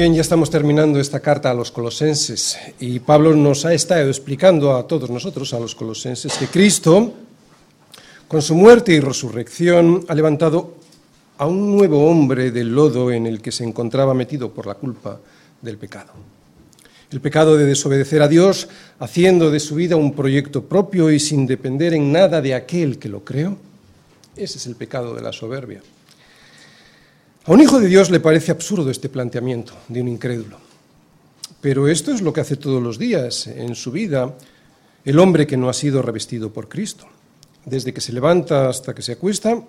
[0.00, 4.74] Bien, ya estamos terminando esta carta a los colosenses y Pablo nos ha estado explicando
[4.74, 7.12] a todos nosotros, a los colosenses, que Cristo,
[8.26, 10.72] con su muerte y resurrección, ha levantado
[11.36, 15.20] a un nuevo hombre del lodo en el que se encontraba metido por la culpa
[15.60, 16.14] del pecado.
[17.12, 18.68] El pecado de desobedecer a Dios,
[19.00, 23.10] haciendo de su vida un proyecto propio y sin depender en nada de aquel que
[23.10, 23.58] lo creó.
[24.34, 25.82] Ese es el pecado de la soberbia.
[27.50, 30.56] A un hijo de Dios le parece absurdo este planteamiento de un incrédulo.
[31.60, 34.36] Pero esto es lo que hace todos los días en su vida
[35.04, 37.06] el hombre que no ha sido revestido por Cristo.
[37.64, 39.64] Desde que se levanta hasta que se acuesta,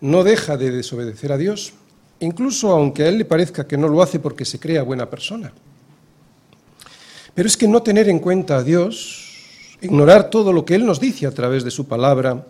[0.00, 1.72] no deja de desobedecer a Dios,
[2.20, 5.52] incluso aunque a él le parezca que no lo hace porque se crea buena persona.
[7.34, 9.40] Pero es que no tener en cuenta a Dios,
[9.80, 12.46] ignorar todo lo que Él nos dice a través de su palabra,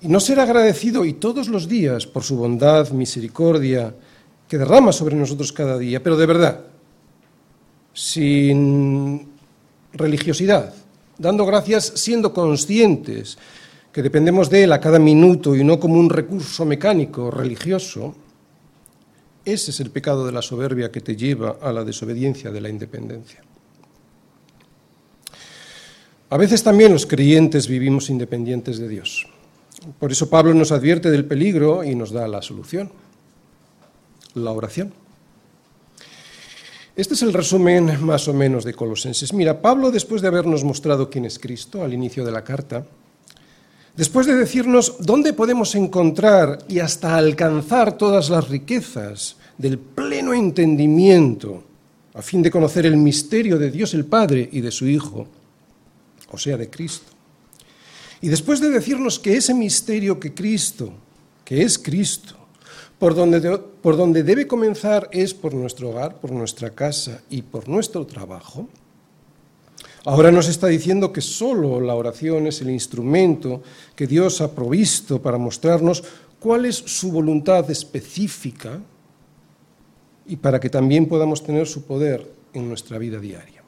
[0.00, 3.94] y no ser agradecido y todos los días por su bondad, misericordia,
[4.48, 6.60] que derrama sobre nosotros cada día, pero de verdad,
[7.92, 9.28] sin
[9.92, 10.74] religiosidad,
[11.18, 13.38] dando gracias siendo conscientes
[13.92, 18.14] que dependemos de Él a cada minuto y no como un recurso mecánico religioso,
[19.44, 22.68] ese es el pecado de la soberbia que te lleva a la desobediencia de la
[22.68, 23.42] independencia.
[26.28, 29.26] A veces también los creyentes vivimos independientes de Dios.
[30.00, 32.90] Por eso Pablo nos advierte del peligro y nos da la solución,
[34.36, 34.92] la oración.
[36.94, 39.32] Este es el resumen más o menos de Colosenses.
[39.32, 42.86] Mira, Pablo, después de habernos mostrado quién es Cristo al inicio de la carta,
[43.96, 51.64] después de decirnos dónde podemos encontrar y hasta alcanzar todas las riquezas del pleno entendimiento,
[52.14, 55.26] a fin de conocer el misterio de Dios el Padre y de su Hijo,
[56.30, 57.12] o sea, de Cristo.
[58.22, 60.92] Y después de decirnos que ese misterio que Cristo,
[61.44, 62.45] que es Cristo,
[62.98, 67.68] por donde, por donde debe comenzar es por nuestro hogar, por nuestra casa y por
[67.68, 68.68] nuestro trabajo,
[70.04, 73.62] ahora nos está diciendo que solo la oración es el instrumento
[73.94, 76.04] que Dios ha provisto para mostrarnos
[76.38, 78.80] cuál es su voluntad específica
[80.26, 83.62] y para que también podamos tener su poder en nuestra vida diaria.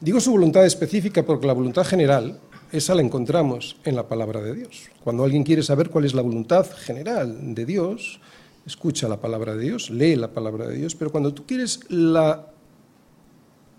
[0.00, 2.40] Digo su voluntad específica porque la voluntad general
[2.72, 4.90] esa la encontramos en la palabra de Dios.
[5.02, 8.20] Cuando alguien quiere saber cuál es la voluntad general de Dios,
[8.66, 12.46] escucha la palabra de Dios, lee la palabra de Dios, pero cuando tú quieres la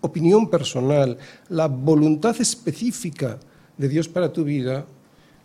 [0.00, 1.16] opinión personal,
[1.48, 3.38] la voluntad específica
[3.76, 4.84] de Dios para tu vida,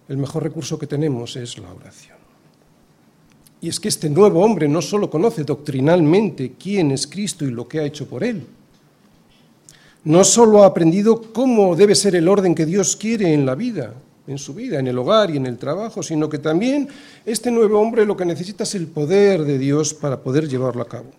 [0.08, 2.18] el mejor recurso que tenemos es la oración.
[3.60, 7.68] Y es que este nuevo hombre no solo conoce doctrinalmente quién es Cristo y lo
[7.68, 8.46] que ha hecho por él,
[10.04, 13.94] no solo ha aprendido cómo debe ser el orden que Dios quiere en la vida,
[14.28, 16.90] en su vida, en el hogar y en el trabajo, sino que también
[17.26, 20.88] este nuevo hombre lo que necesita es el poder de Dios para poder llevarlo a
[20.88, 21.10] cabo.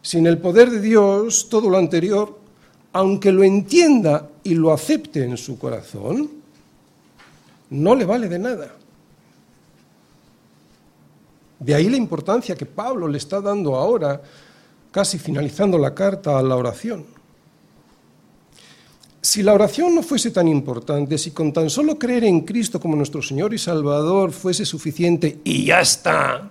[0.00, 2.38] Sin el poder de Dios, todo lo anterior,
[2.92, 6.30] aunque lo entienda y lo acepte en su corazón,
[7.70, 8.70] no le vale de nada.
[11.58, 14.22] De ahí la importancia que Pablo le está dando ahora,
[14.92, 17.04] casi finalizando la carta a la oración.
[19.24, 22.94] Si la oración no fuese tan importante, si con tan solo creer en Cristo como
[22.94, 26.50] nuestro Señor y Salvador fuese suficiente y ya está,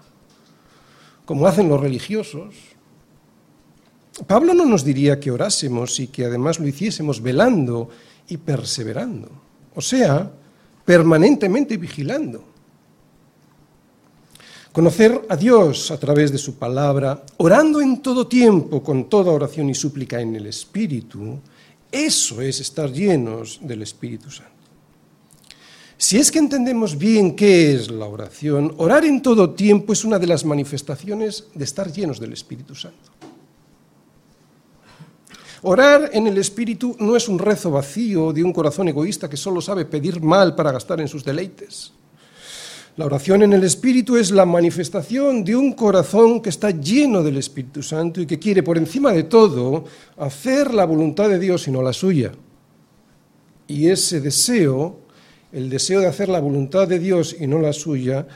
[1.24, 2.56] como hacen los religiosos,
[4.26, 7.90] Pablo no nos diría que orásemos y que además lo hiciésemos velando
[8.28, 9.30] y perseverando,
[9.76, 10.32] o sea,
[10.84, 12.44] permanentemente vigilando.
[14.72, 19.70] Conocer a Dios a través de su palabra, orando en todo tiempo con toda oración
[19.70, 21.40] y súplica en el Espíritu,
[21.94, 24.52] eso es estar llenos del Espíritu Santo.
[25.96, 30.20] Si es que entendemos bien qué es la oración, orar en todo tiempo es una
[30.20, 33.12] de las manifestaciones de estar llenos del Espíritu Santo.
[35.62, 39.62] Orar en el Espíritu no es un rezo vacío de un corazón egoísta que solo
[39.62, 41.94] sabe pedir mal para gastar en sus deleites.
[42.96, 47.38] La oración en el Espíritu es la manifestación de un corazón que está lleno del
[47.38, 49.86] Espíritu Santo y que quiere por encima de todo
[50.16, 52.34] hacer la voluntad de Dios y no la suya.
[53.68, 55.00] Y ese deseo,
[55.52, 58.28] el deseo de hacer la voluntad de Dios y no la suya,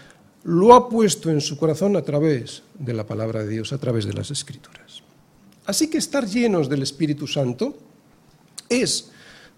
[0.43, 4.07] lo ha puesto en su corazón a través de la palabra de Dios, a través
[4.07, 5.03] de las Escrituras.
[5.67, 7.77] Así que estar llenos del Espíritu Santo
[8.69, 9.11] es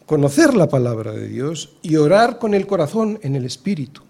[0.06, 4.09] conocer la palabra de Dios y orar con el corazón en el Espíritu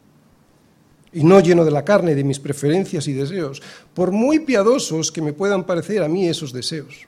[1.12, 3.62] y no lleno de la carne, de mis preferencias y deseos,
[3.94, 7.08] por muy piadosos que me puedan parecer a mí esos deseos.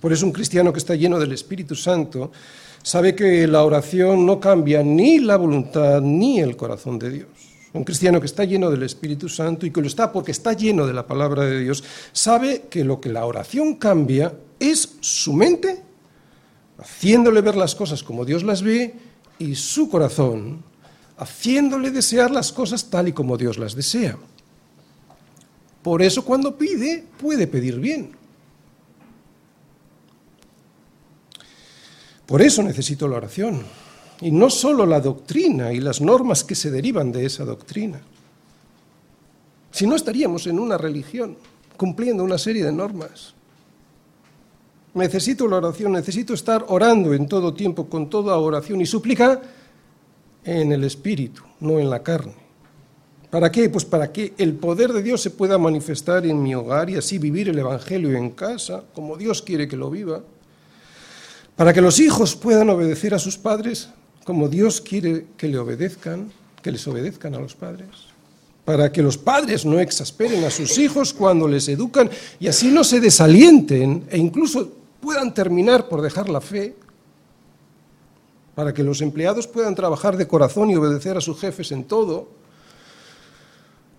[0.00, 2.30] Por eso un cristiano que está lleno del Espíritu Santo
[2.82, 7.28] sabe que la oración no cambia ni la voluntad ni el corazón de Dios.
[7.72, 10.86] un cristiano que está lleno del Espíritu Santo y que lo está porque está lleno
[10.86, 15.82] de la palabra de Dios, sabe que lo que la oración cambia es su mente,
[16.78, 18.94] haciéndole ver las cosas como Dios las ve,
[19.38, 20.62] y su corazón,
[21.18, 24.16] haciéndole desear las cosas tal y como Dios las desea.
[25.82, 28.12] Por eso cuando pide, puede pedir bien.
[32.26, 33.62] Por eso necesito la oración.
[34.20, 38.00] Y no solo la doctrina y las normas que se derivan de esa doctrina.
[39.70, 41.36] Si no estaríamos en una religión
[41.76, 43.34] cumpliendo una serie de normas.
[44.94, 49.40] Necesito la oración, necesito estar orando en todo tiempo, con toda oración y súplica
[50.46, 52.46] en el espíritu, no en la carne.
[53.30, 53.68] ¿Para qué?
[53.68, 57.18] Pues para que el poder de Dios se pueda manifestar en mi hogar y así
[57.18, 60.22] vivir el Evangelio en casa, como Dios quiere que lo viva.
[61.56, 63.90] Para que los hijos puedan obedecer a sus padres
[64.24, 66.32] como Dios quiere que le obedezcan,
[66.62, 67.88] que les obedezcan a los padres.
[68.64, 72.10] Para que los padres no exasperen a sus hijos cuando les educan
[72.40, 76.74] y así no se desalienten e incluso puedan terminar por dejar la fe.
[78.56, 82.28] Para que los empleados puedan trabajar de corazón y obedecer a sus jefes en todo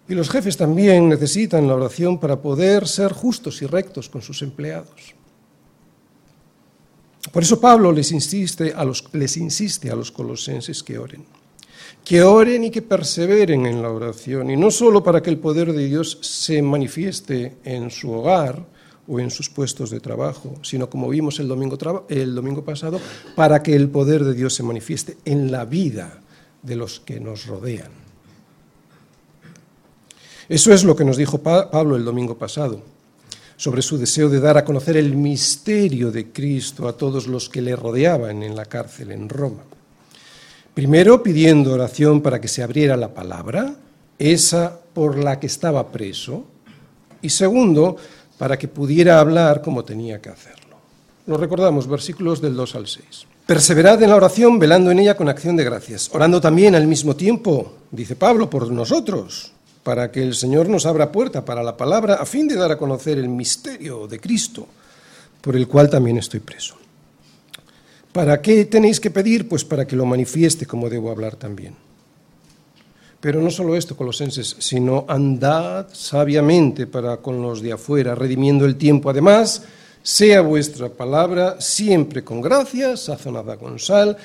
[0.10, 4.42] y los jefes también necesitan la oración para poder ser justos y rectos con sus
[4.42, 5.16] empleados.
[7.32, 11.26] Por eso Pablo les insiste a los, les insiste a los colosenses que oren.
[12.06, 14.50] Que oren y que perseveren en la oración.
[14.50, 18.66] Y no solo para que el poder de Dios se manifieste en su hogar
[19.08, 21.78] o en sus puestos de trabajo, sino como vimos el domingo,
[22.10, 23.00] el domingo pasado,
[23.36, 26.22] para que el poder de Dios se manifieste en la vida
[26.62, 27.92] de los que nos rodean.
[30.50, 32.82] Eso es lo que nos dijo Pablo el domingo pasado,
[33.58, 37.62] sobre su deseo de dar a conocer el misterio de Cristo a todos los que
[37.62, 39.64] le rodeaban en la cárcel en Roma.
[40.74, 43.76] Primero pidiendo oración para que se abriera la palabra,
[44.20, 46.46] esa por la que estaba preso,
[47.22, 47.98] y segundo,
[48.38, 50.78] para que pudiera hablar como tenía que hacerlo.
[51.26, 53.06] Lo recordamos, versículos del 2 al 6.
[53.46, 57.16] Perseverad en la oración, velando en ella con acción de gracias, orando también al mismo
[57.16, 59.54] tiempo, dice Pablo, por nosotros
[59.88, 62.78] para que el Señor nos abra puerta para la palabra a fin de dar a
[62.78, 64.68] conocer el misterio de Cristo,
[65.40, 66.76] por el cual también estoy preso.
[68.12, 69.48] ¿Para qué tenéis que pedir?
[69.48, 71.74] Pues para que lo manifieste como debo hablar también.
[73.20, 78.76] Pero no solo esto, colosenses, sino andad sabiamente para con los de afuera, redimiendo el
[78.76, 79.10] tiempo.
[79.10, 79.64] Además,
[80.04, 84.16] sea vuestra palabra siempre con gracia, sazonada con sal,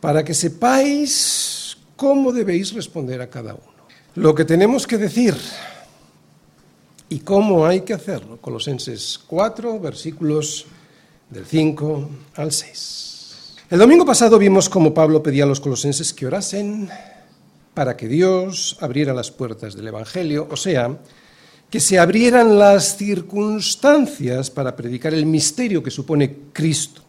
[0.00, 3.84] para que sepáis cómo debéis responder a cada uno.
[4.14, 5.36] Lo que tenemos que decir
[7.10, 8.38] y cómo hay que hacerlo.
[8.40, 10.64] Colosenses 4, versículos
[11.28, 13.56] del 5 al 6.
[13.70, 16.88] El domingo pasado vimos cómo Pablo pedía a los colosenses que orasen
[17.74, 20.98] para que Dios abriera las puertas del Evangelio, o sea,
[21.70, 27.02] que se abrieran las circunstancias para predicar el misterio que supone Cristo.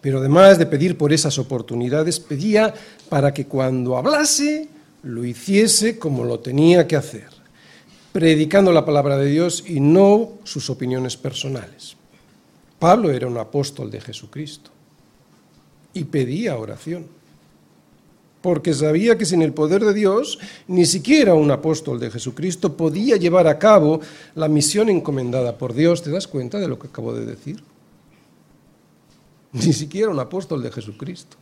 [0.00, 2.74] Pero además de pedir por esas oportunidades, pedía
[3.08, 4.68] para que cuando hablase
[5.04, 7.28] lo hiciese como lo tenía que hacer,
[8.12, 11.96] predicando la palabra de Dios y no sus opiniones personales.
[12.80, 14.72] Pablo era un apóstol de Jesucristo
[15.94, 17.06] y pedía oración,
[18.42, 23.16] porque sabía que sin el poder de Dios ni siquiera un apóstol de Jesucristo podía
[23.16, 24.00] llevar a cabo
[24.34, 26.02] la misión encomendada por Dios.
[26.02, 27.62] ¿Te das cuenta de lo que acabo de decir?
[29.52, 31.36] Ni siquiera un apóstol de Jesucristo.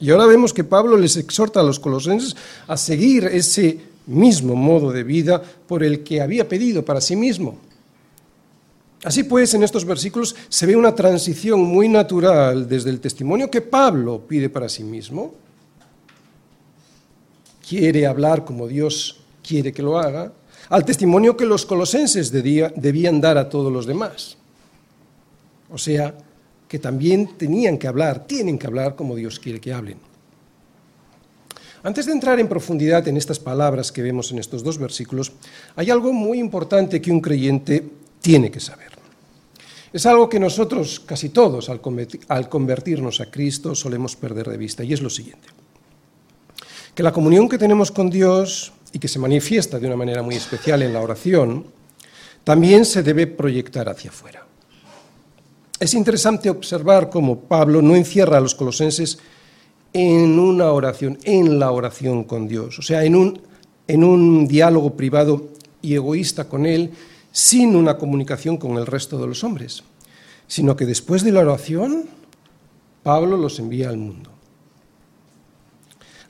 [0.00, 2.34] Y ahora vemos que Pablo les exhorta a los colosenses
[2.66, 7.58] a seguir ese mismo modo de vida por el que había pedido para sí mismo.
[9.04, 13.60] Así pues, en estos versículos se ve una transición muy natural desde el testimonio que
[13.60, 15.34] Pablo pide para sí mismo,
[17.70, 20.32] quiere hablar como Dios quiere que lo haga,
[20.70, 24.36] al testimonio que los colosenses debían dar a todos los demás.
[25.70, 26.12] O sea,
[26.66, 29.98] que también tenían que hablar, tienen que hablar como Dios quiere que hablen.
[31.84, 35.30] Antes de entrar en profundidad en estas palabras que vemos en estos dos versículos,
[35.76, 37.88] hay algo muy importante que un creyente
[38.20, 38.90] tiene que saber.
[39.92, 44.92] Es algo que nosotros, casi todos, al convertirnos a Cristo, solemos perder de vista, y
[44.92, 45.59] es lo siguiente.
[46.94, 50.34] Que la comunión que tenemos con Dios y que se manifiesta de una manera muy
[50.34, 51.66] especial en la oración,
[52.44, 54.46] también se debe proyectar hacia afuera.
[55.78, 59.18] Es interesante observar cómo Pablo no encierra a los colosenses
[59.92, 63.40] en una oración, en la oración con Dios, o sea, en un,
[63.88, 65.48] en un diálogo privado
[65.82, 66.90] y egoísta con Él,
[67.32, 69.82] sin una comunicación con el resto de los hombres,
[70.46, 72.04] sino que después de la oración,
[73.02, 74.30] Pablo los envía al mundo.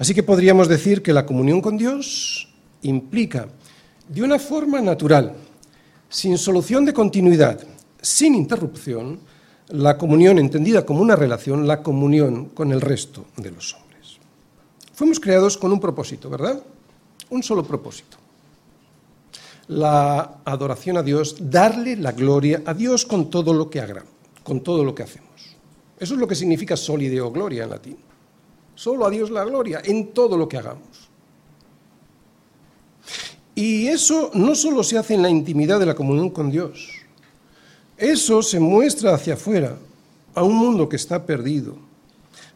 [0.00, 2.48] Así que podríamos decir que la comunión con Dios
[2.80, 3.48] implica,
[4.08, 5.34] de una forma natural,
[6.08, 7.60] sin solución de continuidad,
[8.00, 9.20] sin interrupción,
[9.68, 14.16] la comunión entendida como una relación, la comunión con el resto de los hombres.
[14.94, 16.62] Fuimos creados con un propósito, ¿verdad?
[17.28, 18.16] Un solo propósito.
[19.68, 24.08] La adoración a Dios, darle la gloria a Dios con todo lo que hagamos,
[24.42, 25.28] con todo lo que hacemos.
[25.98, 28.09] Eso es lo que significa solideo gloria en latín.
[28.80, 31.10] Solo a Dios la gloria en todo lo que hagamos.
[33.54, 36.88] Y eso no solo se hace en la intimidad de la comunión con Dios,
[37.98, 39.76] eso se muestra hacia afuera,
[40.34, 41.76] a un mundo que está perdido,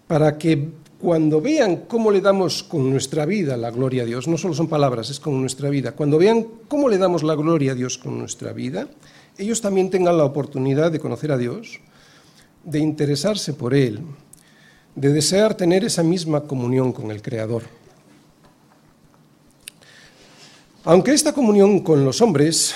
[0.07, 4.39] para que cuando vean cómo le damos con nuestra vida la gloria a Dios, no
[4.39, 7.75] solo son palabras, es con nuestra vida, cuando vean cómo le damos la gloria a
[7.75, 8.89] Dios con nuestra vida,
[9.37, 11.81] ellos también tengan la oportunidad de conocer a Dios,
[12.65, 14.01] de interesarse por Él,
[14.95, 17.63] de desear tener esa misma comunión con el Creador.
[20.85, 22.75] Aunque esta comunión con los hombres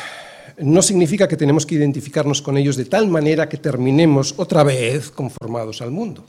[0.59, 5.11] no significa que tenemos que identificarnos con ellos de tal manera que terminemos otra vez
[5.11, 6.25] conformados al mundo,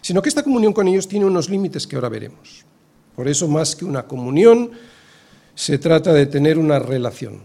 [0.00, 2.64] sino que esta comunión con ellos tiene unos límites que ahora veremos.
[3.14, 4.70] Por eso, más que una comunión,
[5.54, 7.42] se trata de tener una relación.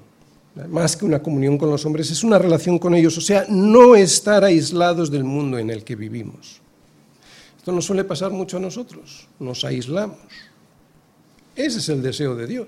[0.70, 3.96] Más que una comunión con los hombres, es una relación con ellos, o sea, no
[3.96, 6.62] estar aislados del mundo en el que vivimos.
[7.66, 10.20] Esto nos suele pasar mucho a nosotros, nos aislamos.
[11.56, 12.68] Ese es el deseo de Dios.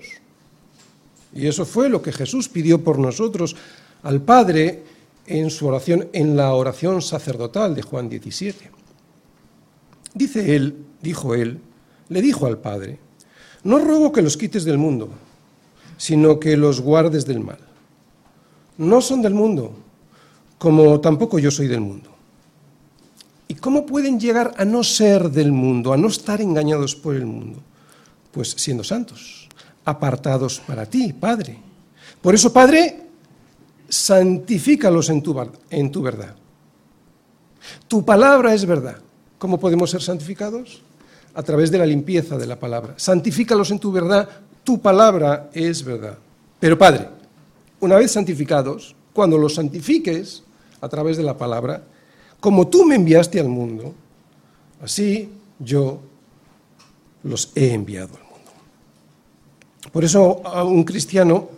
[1.32, 3.54] Y eso fue lo que Jesús pidió por nosotros
[4.02, 4.82] al Padre
[5.24, 8.72] en su oración, en la oración sacerdotal de Juan 17.
[10.14, 11.60] Dice él, dijo él,
[12.08, 12.98] le dijo al Padre,
[13.62, 15.10] no ruego que los quites del mundo,
[15.96, 17.60] sino que los guardes del mal.
[18.78, 19.76] No son del mundo,
[20.58, 22.17] como tampoco yo soy del mundo.
[23.48, 27.24] ¿Y cómo pueden llegar a no ser del mundo, a no estar engañados por el
[27.24, 27.60] mundo?
[28.30, 29.48] Pues siendo santos
[29.86, 31.58] apartados para ti, Padre.
[32.20, 33.00] Por eso, Padre,
[33.88, 36.36] santifícalos en tu, en tu verdad.
[37.88, 38.98] Tu palabra es verdad.
[39.38, 40.82] ¿Cómo podemos ser santificados?
[41.32, 42.94] A través de la limpieza de la palabra.
[42.98, 44.28] Santifícalos en tu verdad.
[44.62, 46.18] Tu palabra es verdad.
[46.60, 47.08] Pero, Padre,
[47.80, 50.42] una vez santificados, cuando los santifiques
[50.80, 51.82] a través de la palabra,
[52.40, 53.94] como tú me enviaste al mundo,
[54.82, 55.28] así
[55.58, 56.00] yo
[57.22, 58.28] los he enviado
[59.92, 61.48] por eso un cristiano,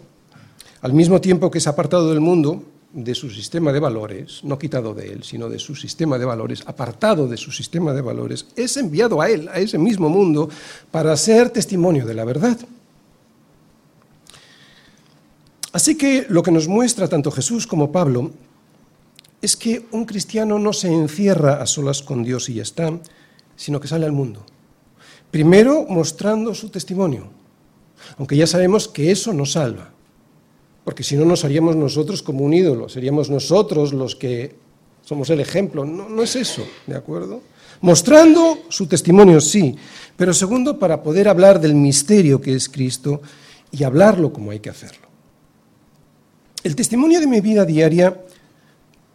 [0.82, 4.94] al mismo tiempo que es apartado del mundo, de su sistema de valores, no quitado
[4.94, 8.76] de él, sino de su sistema de valores, apartado de su sistema de valores, es
[8.76, 10.49] enviado a él, a ese mismo mundo,
[10.90, 12.58] para ser testimonio de la verdad.
[15.72, 18.32] Así que lo que nos muestra tanto Jesús como Pablo
[19.42, 22.92] es que un cristiano no se encierra a solas con Dios y ya está,
[23.56, 24.44] sino que sale al mundo.
[25.30, 27.28] Primero mostrando su testimonio,
[28.18, 29.90] aunque ya sabemos que eso nos salva,
[30.85, 34.56] porque si no nos haríamos nosotros como un ídolo, seríamos nosotros los que
[35.02, 35.85] somos el ejemplo.
[35.85, 37.40] No, no es eso, ¿de acuerdo?
[37.82, 39.75] Mostrando su testimonio, sí,
[40.16, 43.23] pero segundo, para poder hablar del misterio que es Cristo
[43.70, 45.09] y hablarlo como hay que hacerlo.
[46.62, 48.20] El testimonio de mi vida diaria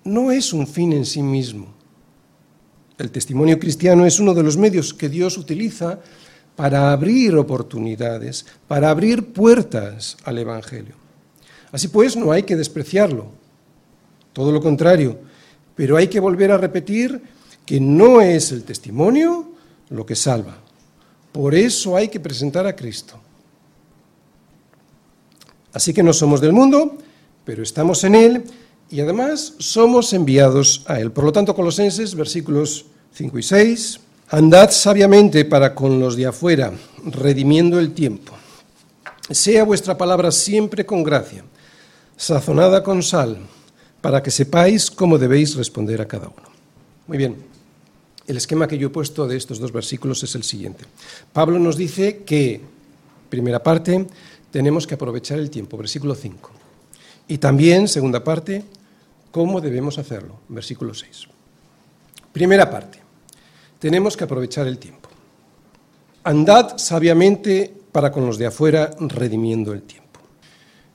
[0.06, 1.74] no es un fin en sí mismo.
[2.98, 6.00] El testimonio cristiano es uno de los medios que Dios utiliza
[6.56, 10.96] para abrir oportunidades, para abrir puertas al Evangelio.
[11.72, 13.28] Así pues, no hay que despreciarlo,
[14.32, 15.20] todo lo contrario,
[15.76, 17.22] pero hay que volver a repetir
[17.66, 19.50] que no es el testimonio
[19.90, 20.58] lo que salva.
[21.34, 23.20] Por eso hay que presentar a Cristo.
[25.74, 26.98] Así que no somos del mundo,
[27.44, 28.44] pero estamos en Él
[28.90, 31.12] y además somos enviados a Él.
[31.12, 34.00] Por lo tanto, Colosenses, versículos 5 y 6,
[34.30, 36.74] Andad sabiamente para con los de afuera,
[37.06, 38.34] redimiendo el tiempo.
[39.30, 41.44] Sea vuestra palabra siempre con gracia,
[42.18, 43.38] sazonada con sal,
[44.02, 46.50] para que sepáis cómo debéis responder a cada uno.
[47.08, 47.36] Muy bien,
[48.26, 50.86] el esquema que yo he puesto de estos dos versículos es el siguiente.
[51.32, 52.62] Pablo nos dice que,
[53.30, 54.08] primera parte,
[54.50, 56.65] tenemos que aprovechar el tiempo, versículo 5.
[57.28, 58.64] Y también, segunda parte,
[59.32, 61.28] cómo debemos hacerlo, versículo 6.
[62.32, 63.00] Primera parte
[63.80, 65.10] tenemos que aprovechar el tiempo.
[66.24, 70.06] Andad sabiamente para con los de afuera, redimiendo el tiempo.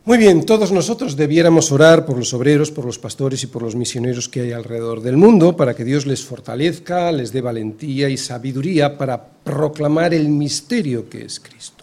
[0.05, 3.77] Muy bien, todos nosotros debiéramos orar por los obreros, por los pastores y por los
[3.77, 8.17] misioneros que hay alrededor del mundo, para que Dios les fortalezca, les dé valentía y
[8.17, 11.80] sabiduría para proclamar el misterio que es Cristo.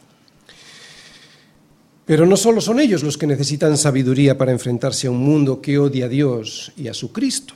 [2.08, 5.78] Pero no solo son ellos los que necesitan sabiduría para enfrentarse a un mundo que
[5.78, 7.56] odia a Dios y a su Cristo.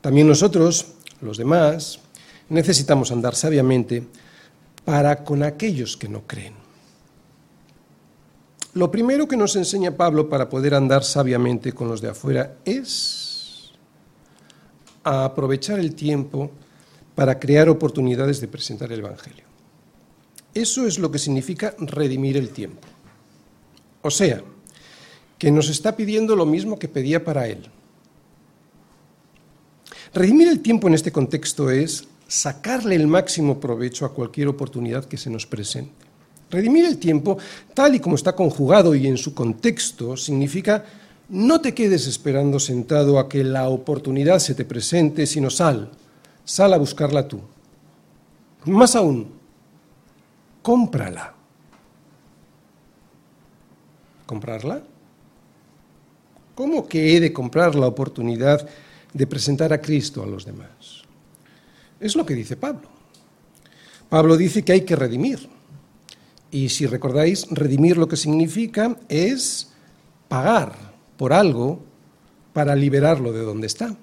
[0.00, 0.86] También nosotros,
[1.20, 2.00] los demás,
[2.48, 4.02] necesitamos andar sabiamente
[4.84, 6.54] para con aquellos que no creen.
[8.74, 13.70] Lo primero que nos enseña Pablo para poder andar sabiamente con los de afuera es
[15.04, 16.50] aprovechar el tiempo
[17.14, 19.44] para crear oportunidades de presentar el Evangelio.
[20.54, 22.88] Eso es lo que significa redimir el tiempo.
[24.02, 24.42] O sea,
[25.38, 27.68] que nos está pidiendo lo mismo que pedía para él.
[30.14, 35.16] Redimir el tiempo en este contexto es sacarle el máximo provecho a cualquier oportunidad que
[35.16, 35.92] se nos presente.
[36.50, 37.38] Redimir el tiempo,
[37.72, 40.84] tal y como está conjugado y en su contexto, significa
[41.28, 45.90] no te quedes esperando sentado a que la oportunidad se te presente, sino sal,
[46.44, 47.40] sal a buscarla tú.
[48.66, 49.28] Más aún,
[50.60, 51.31] cómprala.
[54.32, 54.80] ¿Comprarla?
[56.54, 58.66] ¿Cómo que he de comprar la oportunidad
[59.12, 61.02] de presentar a Cristo a los demás?
[62.00, 62.88] Es lo que dice Pablo.
[64.08, 65.50] Pablo dice que hay que redimir.
[66.50, 69.70] Y si recordáis, redimir lo que significa es
[70.28, 70.76] pagar
[71.18, 71.84] por algo
[72.54, 73.94] para liberarlo de donde está.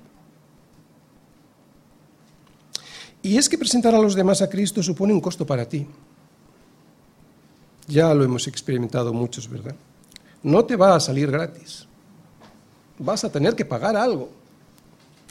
[3.24, 5.88] Y es que presentar a los demás a Cristo supone un costo para ti.
[7.88, 9.76] Ya lo hemos experimentado muchos, ¿verdad?
[10.44, 11.88] No te va a salir gratis.
[12.98, 14.30] Vas a tener que pagar algo.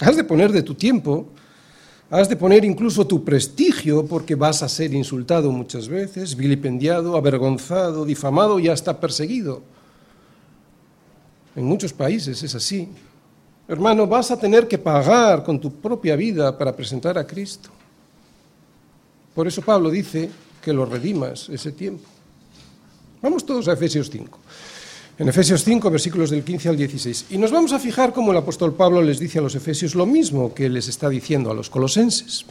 [0.01, 1.27] Has de poner de tu tiempo,
[2.11, 8.05] has de poner incluso tu prestigio porque vas a ser insultado muchas veces, vilipendiado, avergonzado,
[8.05, 9.63] difamado y hasta perseguido.
[11.57, 12.89] En muchos países es así.
[13.67, 17.71] Hermano, vas a tener que pagar con tu propia vida para presentar a Cristo.
[19.35, 20.31] Por eso Pablo dice
[20.63, 22.09] que lo redimas ese tiempo.
[23.21, 24.39] Vamos todos a Efesios 5.
[25.19, 27.27] En Efesios 5, versículos del 15 al 16.
[27.31, 30.07] Y nos vamos a fijar cómo el apóstol Pablo les dice a los efesios lo
[30.07, 32.45] mismo que les está diciendo a los colosenses.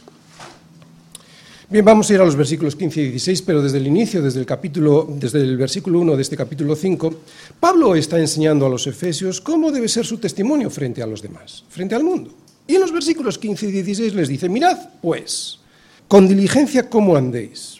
[1.70, 4.40] Bien, vamos a ir a los versículos 15 y 16, pero desde el inicio, desde
[4.40, 7.14] el, capítulo, desde el versículo 1 de este capítulo 5,
[7.58, 11.64] Pablo está enseñando a los efesios cómo debe ser su testimonio frente a los demás,
[11.70, 12.34] frente al mundo.
[12.66, 15.58] Y en los versículos 15 y 16 les dice, mirad, pues,
[16.06, 17.78] con diligencia cómo andéis.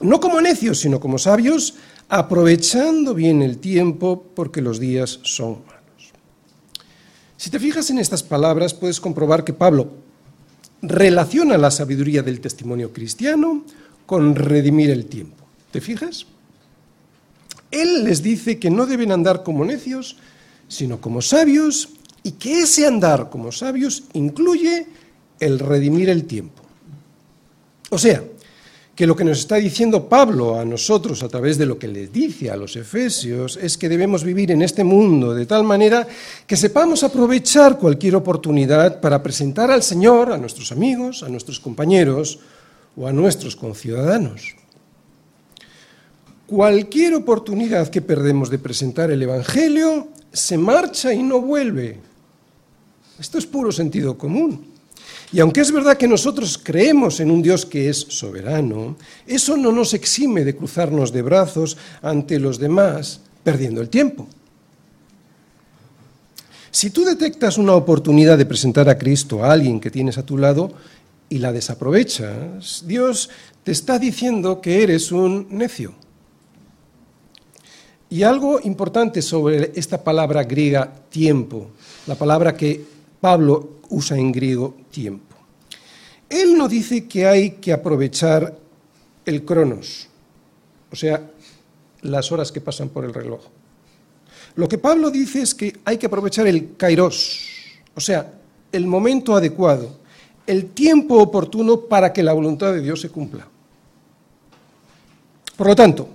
[0.00, 1.74] No como necios, sino como sabios,
[2.08, 6.12] aprovechando bien el tiempo, porque los días son malos.
[7.36, 9.90] Si te fijas en estas palabras, puedes comprobar que Pablo
[10.82, 13.64] relaciona la sabiduría del testimonio cristiano
[14.06, 15.44] con redimir el tiempo.
[15.70, 16.26] ¿Te fijas?
[17.70, 20.16] Él les dice que no deben andar como necios,
[20.68, 21.88] sino como sabios,
[22.22, 24.86] y que ese andar como sabios incluye
[25.40, 26.62] el redimir el tiempo.
[27.90, 28.24] O sea,
[28.94, 32.06] que lo que nos está diciendo Pablo a nosotros a través de lo que le
[32.06, 36.06] dice a los efesios es que debemos vivir en este mundo de tal manera
[36.46, 42.38] que sepamos aprovechar cualquier oportunidad para presentar al Señor a nuestros amigos, a nuestros compañeros
[42.96, 44.54] o a nuestros conciudadanos.
[46.46, 51.98] Cualquier oportunidad que perdemos de presentar el Evangelio se marcha y no vuelve.
[53.18, 54.73] Esto es puro sentido común.
[55.34, 59.72] Y aunque es verdad que nosotros creemos en un Dios que es soberano, eso no
[59.72, 64.28] nos exime de cruzarnos de brazos ante los demás perdiendo el tiempo.
[66.70, 70.38] Si tú detectas una oportunidad de presentar a Cristo a alguien que tienes a tu
[70.38, 70.72] lado
[71.28, 73.28] y la desaprovechas, Dios
[73.64, 75.94] te está diciendo que eres un necio.
[78.08, 81.70] Y algo importante sobre esta palabra griega tiempo,
[82.06, 82.84] la palabra que
[83.20, 85.23] Pablo usa en griego tiempo.
[86.28, 88.56] Él no dice que hay que aprovechar
[89.24, 90.08] el cronos,
[90.90, 91.30] o sea,
[92.02, 93.40] las horas que pasan por el reloj.
[94.56, 97.48] Lo que Pablo dice es que hay que aprovechar el kairos,
[97.94, 98.32] o sea,
[98.70, 99.98] el momento adecuado,
[100.46, 103.46] el tiempo oportuno para que la voluntad de Dios se cumpla.
[105.56, 106.08] Por lo tanto,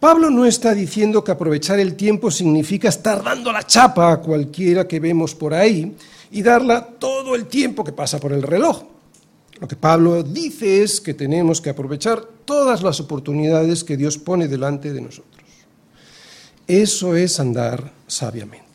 [0.00, 4.86] Pablo no está diciendo que aprovechar el tiempo significa estar dando la chapa a cualquiera
[4.86, 5.96] que vemos por ahí
[6.30, 8.84] y darla todo el tiempo que pasa por el reloj.
[9.60, 14.48] Lo que Pablo dice es que tenemos que aprovechar todas las oportunidades que Dios pone
[14.48, 15.44] delante de nosotros.
[16.66, 18.66] Eso es andar sabiamente.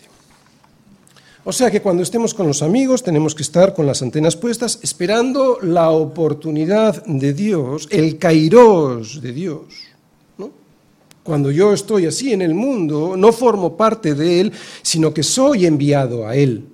[1.46, 4.80] O sea que cuando estemos con los amigos tenemos que estar con las antenas puestas
[4.82, 9.94] esperando la oportunidad de Dios, el kairos de Dios
[11.24, 15.66] cuando yo estoy así en el mundo, no formo parte de Él, sino que soy
[15.66, 16.66] enviado a Él.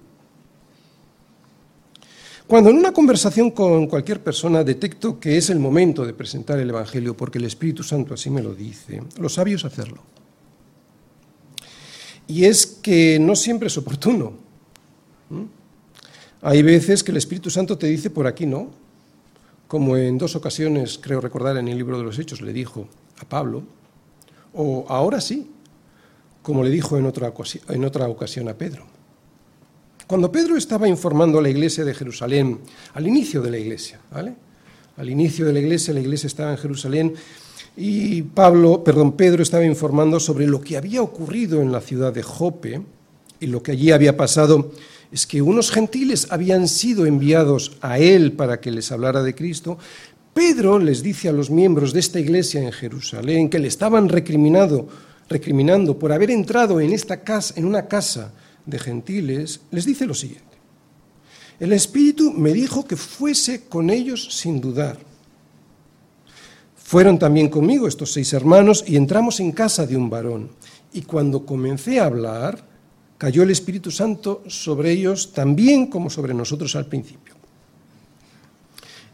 [2.50, 6.72] Cuando en una conversación con cualquier persona detecto que es el momento de presentar el
[6.72, 10.02] Evangelio, porque el Espíritu Santo así me lo dice, lo sabio es hacerlo.
[12.26, 14.34] Y es que no siempre es oportuno.
[16.42, 18.72] Hay veces que el Espíritu Santo te dice por aquí no,
[19.68, 22.88] como en dos ocasiones, creo recordar en el libro de los Hechos, le dijo
[23.20, 23.62] a Pablo,
[24.56, 25.52] o ahora sí,
[26.42, 28.88] como le dijo en otra ocasión a Pedro.
[30.10, 32.62] Cuando Pedro estaba informando a la iglesia de Jerusalén,
[32.96, 34.34] al inicio de la iglesia, ¿vale?
[34.98, 37.14] Al inicio de la iglesia, la iglesia estaba en Jerusalén
[37.78, 42.24] y Pablo, perdón, Pedro estaba informando sobre lo que había ocurrido en la ciudad de
[42.24, 42.82] Jope
[43.40, 44.72] y lo que allí había pasado
[45.12, 49.78] es que unos gentiles habían sido enviados a él para que les hablara de Cristo.
[50.34, 54.88] Pedro les dice a los miembros de esta iglesia en Jerusalén que le estaban recriminando,
[55.30, 58.34] recriminando por haber entrado en esta casa, en una casa
[58.66, 60.58] de gentiles, les dice lo siguiente:
[61.60, 64.98] El Espíritu me dijo que fuese con ellos sin dudar.
[66.76, 70.50] Fueron también conmigo estos seis hermanos y entramos en casa de un varón.
[70.92, 72.66] Y cuando comencé a hablar,
[73.20, 77.36] cayó el Espíritu Santo sobre ellos también como sobre nosotros al principio.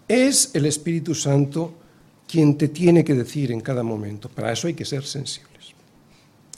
[0.07, 1.73] Es el Espíritu Santo
[2.27, 4.29] quien te tiene que decir en cada momento.
[4.29, 5.73] Para eso hay que ser sensibles.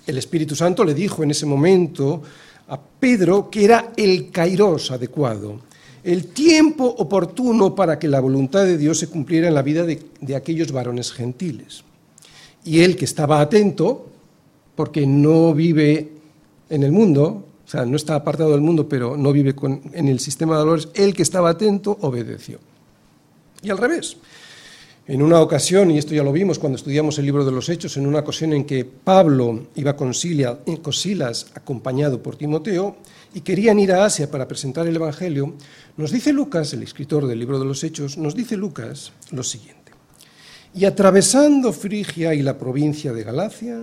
[0.05, 2.21] El Espíritu Santo le dijo en ese momento
[2.67, 5.61] a Pedro que era el kairos adecuado,
[6.03, 10.01] el tiempo oportuno para que la voluntad de Dios se cumpliera en la vida de,
[10.21, 11.83] de aquellos varones gentiles.
[12.63, 14.07] Y él que estaba atento,
[14.75, 16.11] porque no vive
[16.69, 19.53] en el mundo, o sea, no está apartado del mundo, pero no vive
[19.91, 22.59] en el sistema de valores, el que estaba atento obedeció.
[23.61, 24.17] Y al revés.
[25.07, 27.95] En una ocasión, y esto ya lo vimos cuando estudiamos el libro de los Hechos,
[27.95, 32.97] en una ocasión en que Pablo iba con, con Silas acompañado por Timoteo
[33.33, 35.53] y querían ir a Asia para presentar el Evangelio,
[35.95, 39.93] nos dice Lucas, el escritor del libro de los Hechos, nos dice Lucas lo siguiente.
[40.75, 43.79] Y atravesando Frigia y la provincia de Galacia,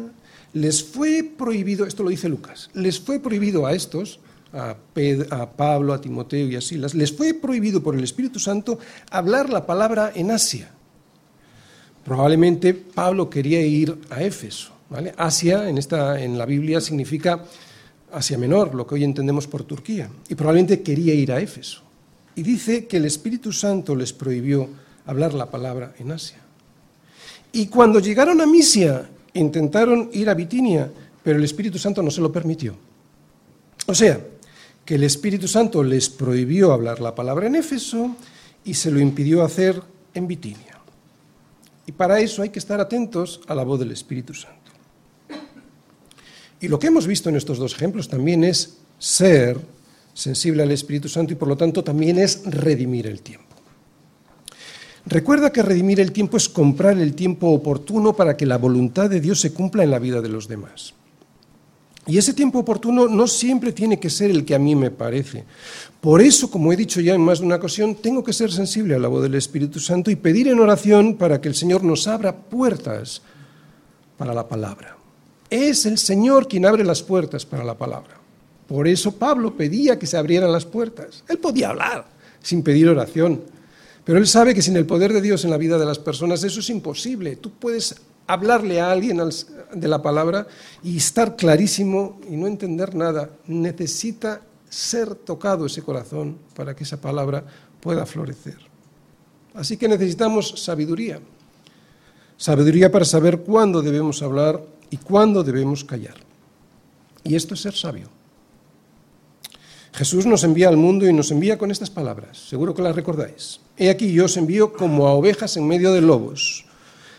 [0.53, 4.21] les fue prohibido, esto lo dice Lucas, les fue prohibido a estos,
[4.53, 4.77] a,
[5.57, 8.79] Pablo, a Timoteo y a Silas, les fue prohibido por el Espíritu Santo
[9.11, 10.74] hablar la palabra en Asia.
[12.05, 14.73] Probablemente Pablo quería ir a Éfeso.
[15.17, 17.45] Asia en, esta, en la Biblia significa
[18.13, 21.83] Asia Menor, lo que hoy entendemos por Turquía, y probablemente quería ir a Éfeso.
[22.37, 24.69] Y dice que el Espíritu Santo les prohibió
[25.07, 26.39] hablar la palabra en Asia.
[27.53, 30.91] Y cuando llegaron a Misia intentaron ir a Bitinia,
[31.23, 32.77] pero el Espíritu Santo no se lo permitió.
[33.87, 34.21] O sea,
[34.85, 38.15] que el Espíritu Santo les prohibió hablar la palabra en Éfeso
[38.65, 39.81] y se lo impidió hacer
[40.13, 40.74] en Bitinia.
[41.87, 44.73] Y para eso hay que estar atentos a la voz del Espíritu Santo.
[46.61, 49.61] Y lo que hemos visto en estos dos ejemplos también es ser
[50.15, 53.45] sensible al Espíritu Santo y por lo tanto también es redimir el tiempo.
[55.07, 59.21] Recuerda que redimir el tiempo es comprar el tiempo oportuno para que la voluntad de
[59.21, 60.95] Dios se cumpla en la vida de los demás.
[62.07, 65.45] Y ese tiempo oportuno no siempre tiene que ser el que a mí me parece.
[66.01, 68.95] Por eso, como he dicho ya en más de una ocasión, tengo que ser sensible
[68.95, 72.07] a la voz del Espíritu Santo y pedir en oración para que el Señor nos
[72.07, 73.23] abra puertas
[74.19, 74.99] para la palabra.
[75.49, 78.21] Es el Señor quien abre las puertas para la palabra.
[78.67, 81.25] Por eso Pablo pedía que se abrieran las puertas.
[81.29, 82.07] Él podía hablar
[82.43, 83.41] sin pedir oración,
[84.05, 86.45] pero él sabe que sin el poder de Dios en la vida de las personas
[86.45, 87.37] eso es imposible.
[87.37, 87.95] Tú puedes
[88.27, 89.21] hablarle a alguien
[89.75, 90.47] de la palabra
[90.83, 93.31] y estar clarísimo y no entender nada.
[93.47, 97.45] Necesita ser tocado ese corazón para que esa palabra
[97.81, 98.59] pueda florecer.
[99.55, 101.21] Así que necesitamos sabiduría.
[102.37, 104.61] Sabiduría para saber cuándo debemos hablar
[104.91, 106.17] y cuándo debemos callar.
[107.23, 108.09] Y esto es ser sabio.
[109.93, 113.61] Jesús nos envía al mundo y nos envía con estas palabras, seguro que las recordáis.
[113.77, 116.67] He aquí yo os envío como a ovejas en medio de lobos.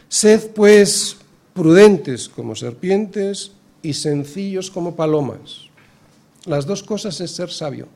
[0.09, 1.17] Sed pues
[1.53, 5.69] prudentes como serpientes y sencillos como palomas.
[6.45, 7.87] Las dos cosas es ser sabio.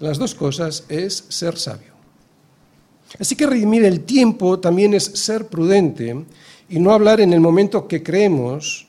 [0.00, 1.92] Las dos cosas es ser sabio.
[3.18, 6.24] Así que redimir el tiempo también es ser prudente
[6.68, 8.86] y no hablar en el momento que creemos,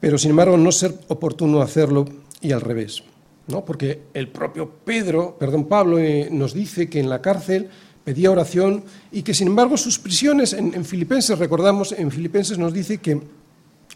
[0.00, 2.04] pero sin embargo no ser oportuno hacerlo
[2.40, 3.02] y al revés.
[3.46, 3.64] ¿no?
[3.64, 7.68] Porque el propio Pedro, perdón, Pablo eh, nos dice que en la cárcel
[8.08, 12.72] pedía oración y que sin embargo sus prisiones, en, en, Filipenses, recordamos, en Filipenses nos
[12.72, 13.20] dice que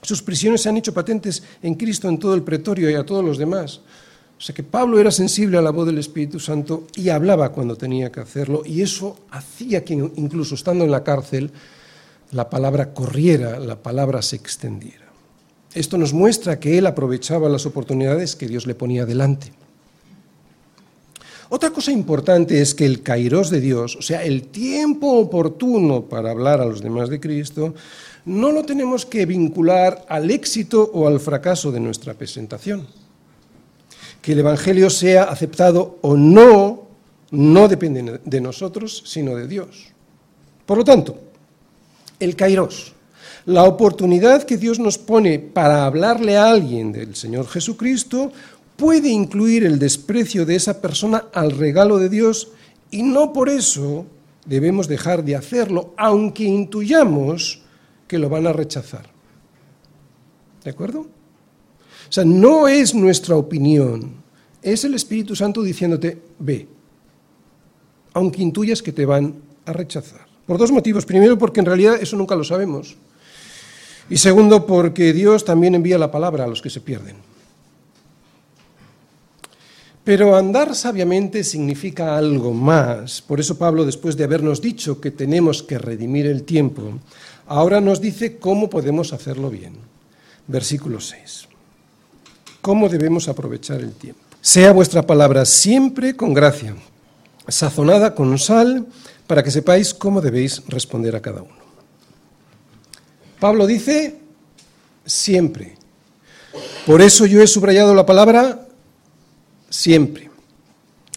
[0.03, 3.25] sus prisiones se han hecho patentes en Cristo en todo el pretorio y a todos
[3.25, 3.81] los demás.
[4.37, 7.75] O sea que Pablo era sensible a la voz del Espíritu Santo y hablaba cuando
[7.75, 11.51] tenía que hacerlo y eso hacía que incluso estando en la cárcel
[12.33, 15.07] la palabra corriera, la palabra se extendiera.
[15.73, 19.53] Esto nos muestra que él aprovechaba las oportunidades que Dios le ponía delante.
[21.55, 26.31] Otra cosa importante es que el kairos de Dios, o sea, el tiempo oportuno para
[26.31, 27.75] hablar a los demás de Cristo,
[28.25, 32.87] no lo tenemos que vincular al éxito o al fracaso de nuestra presentación.
[34.23, 36.89] Que el Evangelio sea aceptado o no
[37.31, 39.89] No depende de nosotros, sino de Dios.
[40.65, 41.19] Por lo tanto,
[42.19, 42.95] el kairos,
[43.45, 48.33] la oportunidad que Dios nos pone para hablarle a alguien del Señor Jesucristo,
[48.77, 52.53] puede incluir el desprecio de esa persona al regalo de Dios
[52.91, 54.07] y no por eso
[54.45, 57.63] debemos dejar de hacerlo, aunque intuyamos
[58.07, 59.09] que lo van a rechazar.
[60.65, 61.01] ¿De acuerdo?
[61.01, 64.23] O sea, no es nuestra opinión,
[64.61, 66.69] es el Espíritu Santo diciéndote, ve,
[68.13, 70.33] aunque intuyas que te van a rechazar.
[70.47, 71.07] Por dos motivos.
[71.07, 72.97] Primero, porque en realidad eso nunca lo sabemos.
[74.11, 77.17] Y segundo, porque Dios también envía la palabra a los que se pierden.
[80.05, 83.23] Pero andar sabiamente significa algo más.
[83.23, 86.99] Por eso Pablo, después de habernos dicho que tenemos que redimir el tiempo,
[87.47, 89.75] ahora nos dice cómo podemos hacerlo bien.
[90.49, 91.49] Versículo 6.
[92.61, 94.21] ¿Cómo debemos aprovechar el tiempo?
[94.41, 96.75] Sea vuestra palabra siempre con gracia,
[97.47, 98.87] sazonada con sal,
[99.29, 101.63] para que sepáis cómo debéis responder a cada uno.
[103.39, 104.19] Pablo dice
[105.07, 105.77] siempre.
[106.87, 108.67] Por eso yo he subrayado la palabra
[109.73, 110.31] siempre.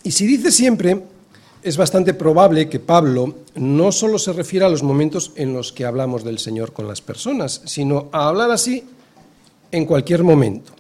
[0.04, 1.04] Y si dice siempre,
[1.62, 5.86] es bastante probable que Pablo no solo se refiera a los momentos en los que
[5.86, 8.84] hablamos del Señor con las personas, sino a hablar así
[9.72, 10.74] en cualquier momento.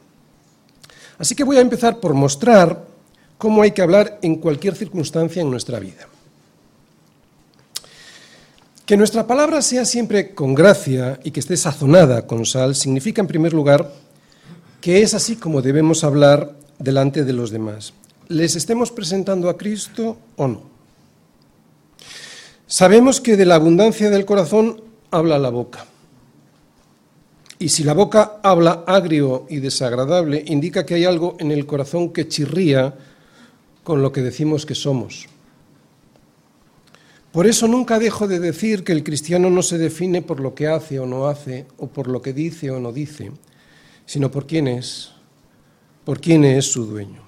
[1.17, 2.85] Así que voy a empezar por mostrar
[3.37, 6.07] cómo hay que hablar en cualquier circunstancia en nuestra vida.
[8.85, 13.27] Que nuestra palabra sea siempre con gracia y que esté sazonada con sal significa, en
[13.27, 13.91] primer lugar,
[14.79, 17.93] que es así como debemos hablar delante de los demás.
[18.27, 20.61] ¿Les estemos presentando a Cristo o no?
[22.67, 25.85] Sabemos que de la abundancia del corazón habla la boca.
[27.59, 32.11] Y si la boca habla agrio y desagradable, indica que hay algo en el corazón
[32.11, 32.95] que chirría
[33.83, 35.27] con lo que decimos que somos.
[37.31, 40.67] Por eso nunca dejo de decir que el cristiano no se define por lo que
[40.67, 43.31] hace o no hace, o por lo que dice o no dice,
[44.05, 45.11] sino por quién es,
[46.05, 47.25] por quién es su dueño.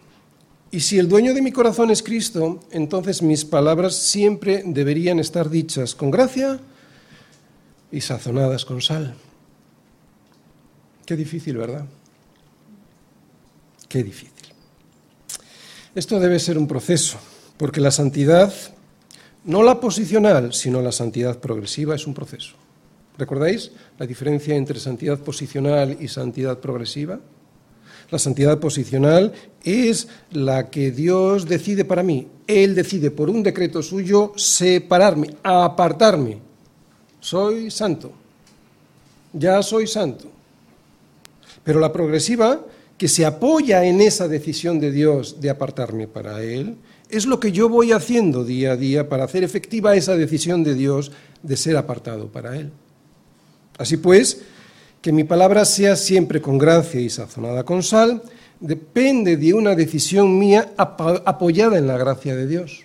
[0.70, 5.50] Y si el dueño de mi corazón es Cristo, entonces mis palabras siempre deberían estar
[5.50, 6.60] dichas con gracia
[7.92, 9.16] y sazonadas con sal.
[11.06, 11.86] Qué difícil, ¿verdad?
[13.88, 14.34] Qué difícil.
[15.96, 17.18] Esto debe ser un proceso,
[17.56, 18.54] porque la santidad,
[19.46, 22.56] no la posicional, sino la santidad progresiva, es un proceso.
[23.18, 27.20] ¿Recordáis la diferencia entre santidad posicional y santidad progresiva?
[28.10, 32.28] La santidad posicional es la que Dios decide para mí.
[32.48, 36.40] Él decide por un decreto suyo separarme, apartarme.
[37.20, 38.12] Soy santo.
[39.34, 40.30] Ya soy santo.
[41.64, 42.62] Pero la progresiva,
[42.98, 46.78] que se apoya en esa decisión de Dios de apartarme para Él,
[47.10, 50.76] es lo que yo voy haciendo día a día para hacer efectiva esa decisión de
[50.76, 51.12] Dios
[51.44, 52.72] de ser apartado para Él.
[53.78, 54.42] Así pues,
[55.02, 58.22] que mi palabra sea siempre con gracia y sazonada con sal,
[58.60, 62.84] depende de una decisión mía apoyada en la gracia de Dios.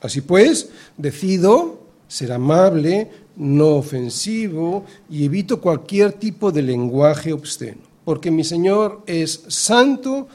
[0.00, 8.30] Así pues, decido ser amable, no ofensivo y evito cualquier tipo de lenguaje obsceno, porque
[8.30, 10.28] mi Señor es santo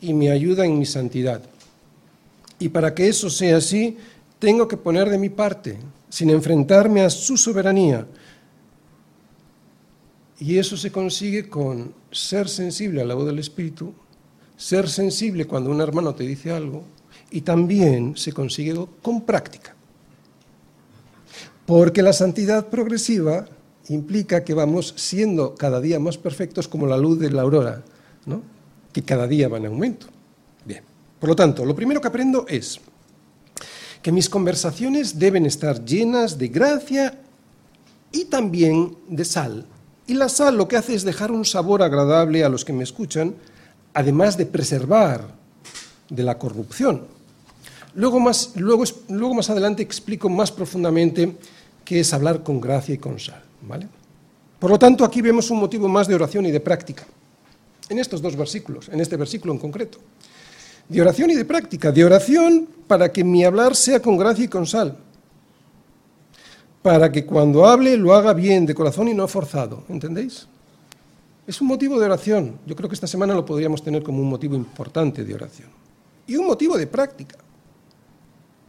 [0.00, 1.42] y me ayuda en mi santidad.
[2.58, 3.96] Y para que eso sea así,
[4.38, 5.78] tengo que poner de mi parte,
[6.08, 8.06] sin enfrentarme a su soberanía,
[10.42, 13.94] y eso se consigue con ser sensible a la voz del Espíritu,
[14.56, 16.82] ser sensible cuando un hermano te dice algo,
[17.30, 19.76] y también se consigue con práctica.
[21.64, 23.46] Porque la santidad progresiva
[23.88, 27.84] implica que vamos siendo cada día más perfectos como la luz de la aurora,
[28.26, 28.42] ¿no?
[28.92, 30.08] que cada día va en aumento.
[30.64, 30.82] Bien,
[31.20, 32.80] por lo tanto, lo primero que aprendo es
[34.02, 37.20] que mis conversaciones deben estar llenas de gracia
[38.10, 39.66] y también de sal,
[40.06, 42.82] y la sal lo que hace es dejar un sabor agradable a los que me
[42.82, 43.34] escuchan,
[43.94, 45.28] además de preservar
[46.08, 47.06] de la corrupción.
[47.94, 51.36] Luego más, luego, luego más adelante explico más profundamente
[51.84, 53.42] qué es hablar con gracia y con sal.
[53.62, 53.86] ¿vale?
[54.58, 57.04] Por lo tanto, aquí vemos un motivo más de oración y de práctica.
[57.88, 59.98] En estos dos versículos, en este versículo en concreto.
[60.88, 61.92] De oración y de práctica.
[61.92, 64.96] De oración para que mi hablar sea con gracia y con sal
[66.82, 69.84] para que cuando hable lo haga bien, de corazón y no forzado.
[69.88, 70.48] ¿Entendéis?
[71.46, 72.58] Es un motivo de oración.
[72.66, 75.68] Yo creo que esta semana lo podríamos tener como un motivo importante de oración.
[76.26, 77.36] Y un motivo de práctica.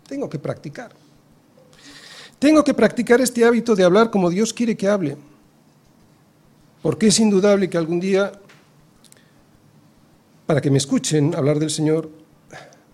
[0.07, 0.91] Tengo que practicar.
[2.37, 5.17] Tengo que practicar este hábito de hablar como Dios quiere que hable.
[6.81, 8.31] Porque es indudable que algún día,
[10.45, 12.09] para que me escuchen hablar del Señor,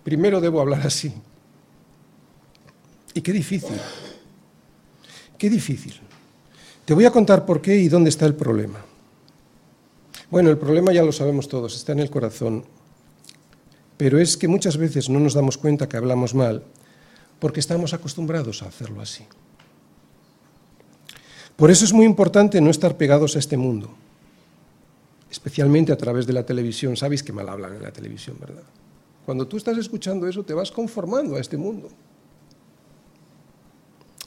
[0.04, 1.12] primero debo hablar así.
[3.12, 3.76] Y qué difícil,
[5.40, 5.94] qué difícil.
[6.84, 8.84] Te voy a contar por qué y dónde está el problema.
[10.30, 12.62] Bueno, el problema ya lo sabemos todos, está en el corazón.
[13.96, 16.62] Pero es que muchas veces no nos damos cuenta que hablamos mal
[17.38, 19.24] porque estamos acostumbrados a hacerlo así.
[21.56, 23.90] Por eso es muy importante no estar pegados a este mundo,
[25.30, 26.98] especialmente a través de la televisión.
[26.98, 28.62] Sabéis que mal hablan en la televisión, ¿verdad?
[29.24, 31.88] Cuando tú estás escuchando eso te vas conformando a este mundo.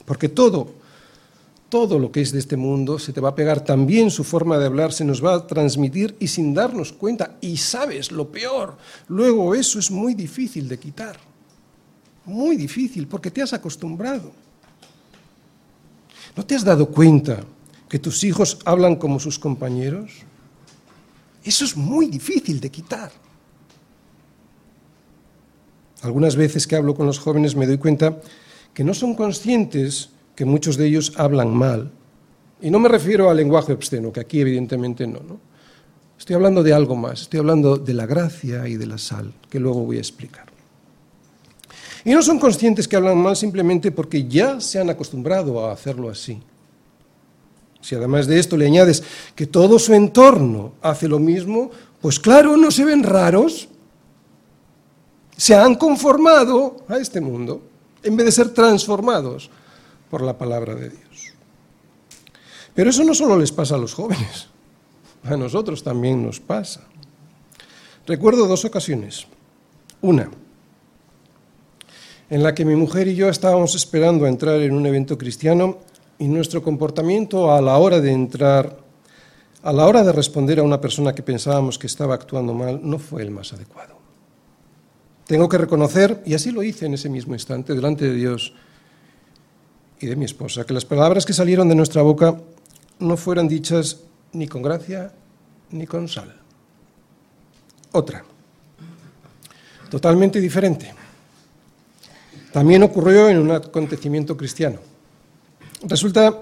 [0.04, 0.83] Porque todo,
[1.74, 4.58] todo lo que es de este mundo se te va a pegar también su forma
[4.58, 7.36] de hablar, se nos va a transmitir y sin darnos cuenta.
[7.40, 11.16] Y sabes lo peor, luego eso es muy difícil de quitar.
[12.26, 14.30] Muy difícil, porque te has acostumbrado.
[16.36, 17.42] ¿No te has dado cuenta
[17.88, 20.12] que tus hijos hablan como sus compañeros?
[21.42, 23.10] Eso es muy difícil de quitar.
[26.02, 28.20] Algunas veces que hablo con los jóvenes me doy cuenta
[28.72, 31.90] que no son conscientes que muchos de ellos hablan mal.
[32.60, 35.38] Y no me refiero al lenguaje obsceno, que aquí evidentemente no, no.
[36.18, 39.60] Estoy hablando de algo más, estoy hablando de la gracia y de la sal, que
[39.60, 40.46] luego voy a explicar.
[42.04, 46.10] Y no son conscientes que hablan mal simplemente porque ya se han acostumbrado a hacerlo
[46.10, 46.40] así.
[47.80, 49.02] Si además de esto le añades
[49.34, 51.70] que todo su entorno hace lo mismo,
[52.00, 53.68] pues claro, no se ven raros.
[55.36, 57.60] Se han conformado a este mundo
[58.02, 59.50] en vez de ser transformados
[60.14, 61.34] por la palabra de Dios.
[62.72, 64.46] Pero eso no solo les pasa a los jóvenes,
[65.24, 66.82] a nosotros también nos pasa.
[68.06, 69.26] Recuerdo dos ocasiones.
[70.02, 70.30] Una,
[72.30, 75.78] en la que mi mujer y yo estábamos esperando a entrar en un evento cristiano
[76.20, 78.78] y nuestro comportamiento a la hora de entrar,
[79.64, 83.00] a la hora de responder a una persona que pensábamos que estaba actuando mal, no
[83.00, 83.96] fue el más adecuado.
[85.26, 88.54] Tengo que reconocer, y así lo hice en ese mismo instante, delante de Dios
[90.06, 92.36] de mi esposa, que las palabras que salieron de nuestra boca
[92.98, 94.00] no fueran dichas
[94.32, 95.12] ni con gracia
[95.70, 96.34] ni con sal.
[97.92, 98.24] Otra,
[99.90, 100.92] totalmente diferente
[102.54, 104.78] también ocurrió en un acontecimiento cristiano.
[105.88, 106.38] Resulta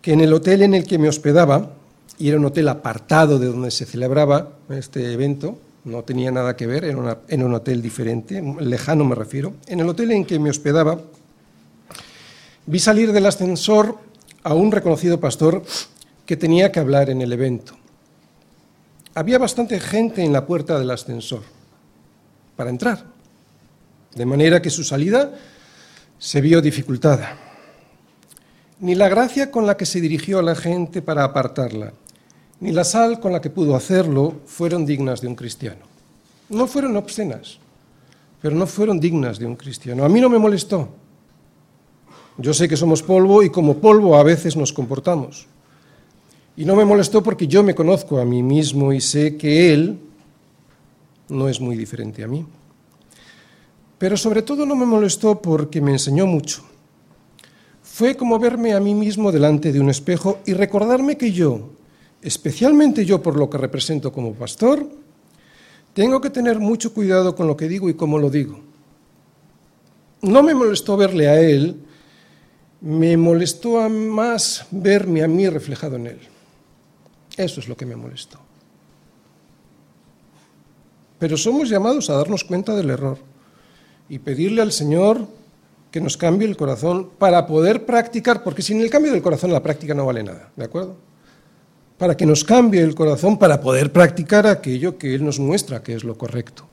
[0.00, 1.72] que en el hotel en el que me hospedaba,
[2.18, 6.66] y era un hotel apartado de donde se celebraba este evento, no tenía nada que
[6.66, 10.98] ver, era, un hotel diferente, lejano me refiero, en el hotel en que me hospedaba,
[12.68, 13.96] vi salir del ascensor
[14.44, 15.62] a un reconocido pastor
[16.26, 17.72] que tenía que hablar en el evento.
[19.14, 21.42] Había bastante gente en la puerta del ascensor
[22.56, 23.06] para entrar
[24.14, 25.32] de manera que su salida
[26.18, 27.38] se vio dificultada.
[28.80, 31.94] Ni la gracia con la que se dirigió a la gente para apartarla,
[32.60, 35.86] ni la sal con la que pudo hacerlo fueron dignas de un cristiano.
[36.50, 37.58] No fueron obscenas,
[38.42, 40.04] pero no fueron dignas de un cristiano.
[40.04, 41.07] A mí no me molestó.
[42.38, 45.46] Yo sé que somos polvo y como polvo a veces nos comportamos.
[46.56, 49.98] Y no me molestó porque yo me conozco a mí mismo y sé que Él
[51.28, 52.46] no es muy diferente a mí.
[53.98, 56.62] Pero sobre todo no me molestó porque me enseñó mucho.
[57.82, 61.70] Fue como verme a mí mismo delante de un espejo y recordarme que yo,
[62.22, 64.88] especialmente yo por lo que represento como pastor,
[65.94, 68.60] tengo que tener mucho cuidado con lo que digo y cómo lo digo.
[70.22, 71.82] No me molestó verle a él,
[72.80, 76.20] me molestó más verme a mí reflejado en él.
[77.36, 78.38] Eso es lo que me molestó.
[81.18, 83.18] Pero somos llamados a darnos cuenta del error
[84.08, 85.26] y pedirle al Señor
[85.90, 89.62] que nos cambie el corazón para poder practicar, porque sin el cambio del corazón la
[89.62, 90.96] práctica no vale nada, ¿de acuerdo?
[91.96, 95.94] Para que nos cambie el corazón para poder practicar aquello que Él nos muestra que
[95.94, 96.68] es lo correcto.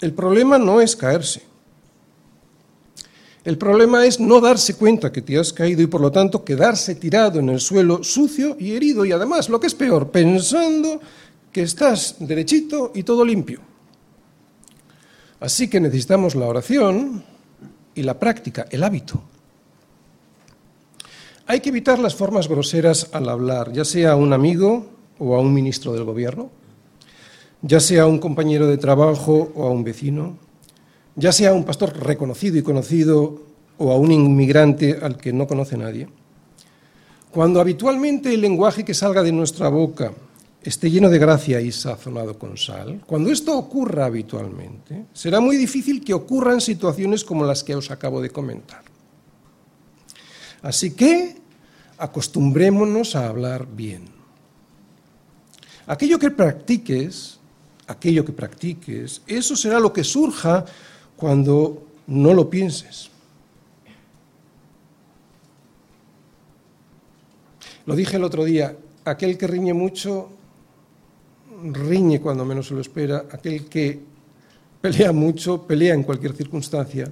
[0.00, 1.49] El problema no es caerse.
[3.42, 6.94] El problema es no darse cuenta que te has caído y por lo tanto quedarse
[6.94, 11.00] tirado en el suelo sucio y herido y además, lo que es peor, pensando
[11.50, 13.60] que estás derechito y todo limpio.
[15.40, 17.24] Así que necesitamos la oración
[17.94, 19.22] y la práctica, el hábito.
[21.46, 24.86] Hay que evitar las formas groseras al hablar, ya sea a un amigo
[25.18, 26.50] o a un ministro del gobierno,
[27.62, 30.36] ya sea a un compañero de trabajo o a un vecino,
[31.20, 33.42] ya sea a un pastor reconocido y conocido
[33.76, 36.08] o a un inmigrante al que no conoce nadie.
[37.30, 40.12] Cuando habitualmente el lenguaje que salga de nuestra boca
[40.62, 46.02] esté lleno de gracia y sazonado con sal, cuando esto ocurra habitualmente, será muy difícil
[46.02, 48.82] que ocurran situaciones como las que os acabo de comentar.
[50.62, 51.36] Así que
[51.98, 54.04] acostumbrémonos a hablar bien.
[55.86, 57.38] Aquello que practiques,
[57.86, 60.64] aquello que practiques, eso será lo que surja
[61.20, 63.10] cuando no lo pienses.
[67.86, 70.30] Lo dije el otro día, aquel que riñe mucho,
[71.62, 74.00] riñe cuando menos se lo espera, aquel que
[74.80, 77.10] pelea mucho, pelea en cualquier circunstancia.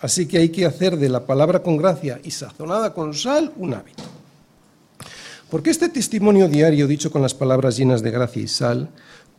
[0.00, 3.74] Así que hay que hacer de la palabra con gracia y sazonada con sal un
[3.74, 4.02] hábito.
[5.48, 8.88] Porque este testimonio diario dicho con las palabras llenas de gracia y sal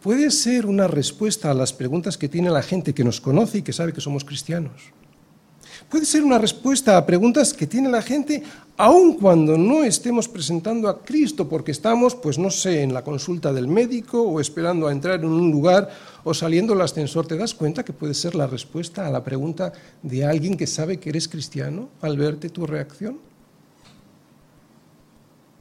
[0.03, 3.61] puede ser una respuesta a las preguntas que tiene la gente que nos conoce y
[3.61, 4.91] que sabe que somos cristianos.
[5.89, 8.43] Puede ser una respuesta a preguntas que tiene la gente
[8.75, 13.53] aun cuando no estemos presentando a Cristo porque estamos, pues no sé, en la consulta
[13.53, 15.89] del médico o esperando a entrar en un lugar
[16.25, 17.25] o saliendo del ascensor.
[17.25, 20.99] ¿Te das cuenta que puede ser la respuesta a la pregunta de alguien que sabe
[20.99, 23.19] que eres cristiano al verte tu reacción?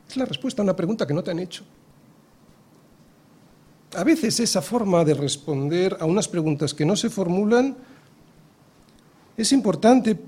[0.09, 1.63] Es la respuesta a una pregunta que no te han hecho.
[3.95, 7.77] A veces esa forma de responder a unas preguntas que no se formulan
[9.37, 10.19] es importante.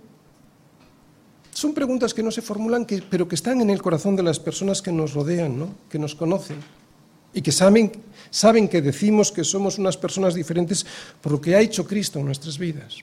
[1.53, 4.83] Son preguntas que no se formulan, pero que están en el corazón de las personas
[4.83, 5.69] que nos rodean, ¿no?
[5.89, 6.59] que nos conocen
[7.35, 7.91] y que saben,
[8.31, 10.87] saben que decimos que somos unas personas diferentes
[11.21, 12.99] por lo que ha hecho Cristo en nuestras vidas.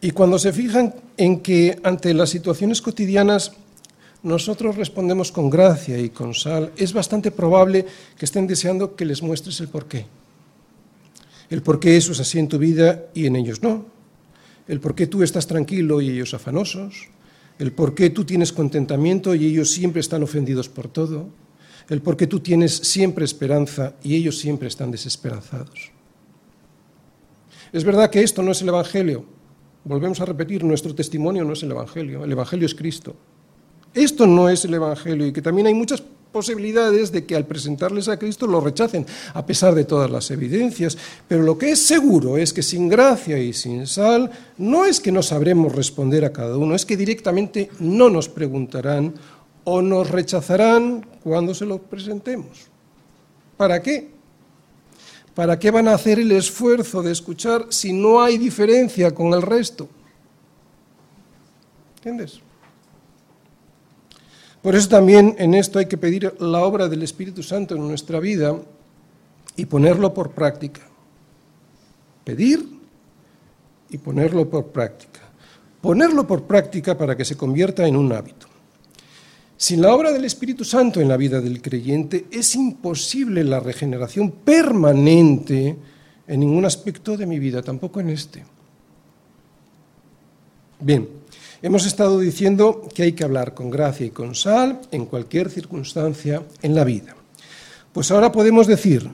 [0.00, 3.52] Y cuando se fijan en que ante las situaciones cotidianas
[4.22, 7.84] nosotros respondemos con gracia y con sal, es bastante probable
[8.16, 10.06] que estén deseando que les muestres el porqué.
[11.50, 13.84] El por qué eso es así en tu vida y en ellos no.
[14.68, 17.08] El por qué tú estás tranquilo y ellos afanosos.
[17.58, 21.28] El por qué tú tienes contentamiento y ellos siempre están ofendidos por todo.
[21.88, 25.90] El por qué tú tienes siempre esperanza y ellos siempre están desesperanzados.
[27.72, 29.24] Es verdad que esto no es el Evangelio.
[29.84, 32.24] Volvemos a repetir, nuestro testimonio no es el Evangelio.
[32.24, 33.16] El Evangelio es Cristo.
[33.94, 38.08] Esto no es el Evangelio y que también hay muchas posibilidades de que al presentarles
[38.08, 40.96] a Cristo lo rechacen, a pesar de todas las evidencias.
[41.28, 45.12] Pero lo que es seguro es que sin gracia y sin sal no es que
[45.12, 49.14] no sabremos responder a cada uno, es que directamente no nos preguntarán
[49.64, 52.66] o nos rechazarán cuando se lo presentemos.
[53.56, 54.10] ¿Para qué?
[55.34, 59.42] ¿Para qué van a hacer el esfuerzo de escuchar si no hay diferencia con el
[59.42, 59.88] resto?
[61.96, 62.40] ¿Entiendes?
[64.62, 68.20] Por eso también en esto hay que pedir la obra del Espíritu Santo en nuestra
[68.20, 68.56] vida
[69.56, 70.82] y ponerlo por práctica.
[72.24, 72.64] Pedir
[73.90, 75.20] y ponerlo por práctica.
[75.80, 78.46] Ponerlo por práctica para que se convierta en un hábito.
[79.56, 84.30] Sin la obra del Espíritu Santo en la vida del creyente es imposible la regeneración
[84.30, 85.76] permanente
[86.26, 88.44] en ningún aspecto de mi vida, tampoco en este.
[90.80, 91.08] Bien,
[91.64, 96.42] Hemos estado diciendo que hay que hablar con gracia y con sal en cualquier circunstancia
[96.60, 97.14] en la vida.
[97.92, 99.08] Pues ahora podemos decir,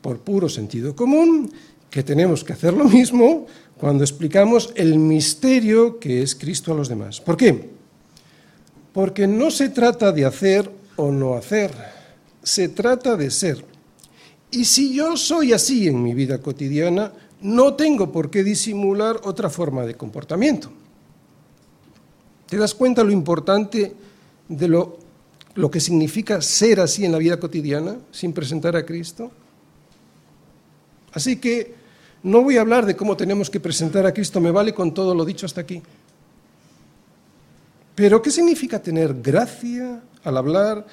[0.00, 1.52] por puro sentido común,
[1.88, 3.46] que tenemos que hacer lo mismo
[3.78, 7.20] cuando explicamos el misterio que es Cristo a los demás.
[7.20, 7.70] ¿Por qué?
[8.92, 11.70] Porque no se trata de hacer o no hacer,
[12.42, 13.64] se trata de ser.
[14.50, 19.48] Y si yo soy así en mi vida cotidiana, no tengo por qué disimular otra
[19.48, 20.81] forma de comportamiento.
[22.52, 23.94] ¿Te das cuenta lo importante
[24.46, 24.98] de lo,
[25.70, 29.30] que significa ser así en la vida cotidiana, sin presentar a Cristo?
[31.14, 31.74] Así que
[32.22, 35.14] no voy a hablar de cómo tenemos que presentar a Cristo, me vale con todo
[35.14, 35.80] lo dicho hasta aquí.
[37.94, 40.86] Pero ¿qué significa tener gracia al hablar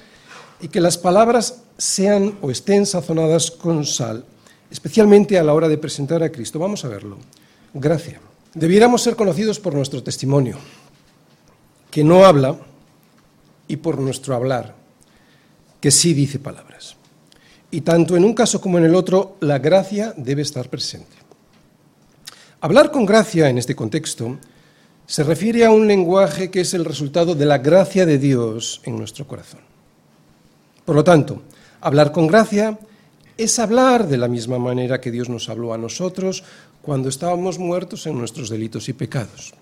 [0.62, 4.24] y que las palabras sean o estén sazonadas con sal,
[4.70, 6.58] especialmente a la hora de presentar a Cristo?
[6.58, 7.18] Vamos a verlo.
[7.74, 8.18] Gracia.
[8.54, 10.56] Debiéramos ser conocidos por nuestro testimonio
[11.90, 12.56] que no habla,
[13.68, 14.74] y por nuestro hablar,
[15.80, 16.96] que sí dice palabras.
[17.70, 21.16] Y tanto en un caso como en el otro, la gracia debe estar presente.
[22.60, 24.38] Hablar con gracia en este contexto
[25.06, 28.98] se refiere a un lenguaje que es el resultado de la gracia de Dios en
[28.98, 29.60] nuestro corazón.
[30.84, 31.42] Por lo tanto,
[31.80, 32.78] hablar con gracia
[33.38, 36.44] es hablar de la misma manera que Dios nos habló a nosotros
[36.82, 39.54] cuando estábamos muertos en nuestros delitos y pecados.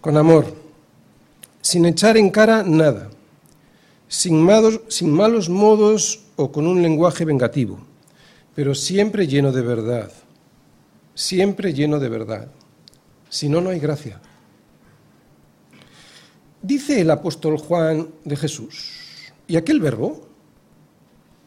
[0.00, 0.61] Con amor,
[1.62, 3.08] sin echar en cara nada,
[4.08, 7.78] sin malos, sin malos modos o con un lenguaje vengativo,
[8.54, 10.12] pero siempre lleno de verdad,
[11.14, 12.48] siempre lleno de verdad.
[13.30, 14.20] Si no, no hay gracia.
[16.60, 18.90] Dice el apóstol Juan de Jesús,
[19.46, 20.26] y aquel verbo,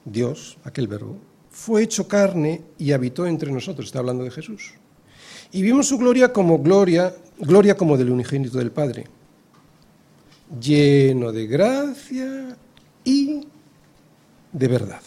[0.05, 1.17] Dios, aquel verbo,
[1.51, 4.73] fue hecho carne y habitó entre nosotros, está hablando de Jesús.
[5.51, 9.05] Y vimos su gloria como gloria, gloria como del unigénito del Padre
[10.59, 12.57] lleno de gracia
[13.03, 13.47] y
[14.51, 15.01] de verdad.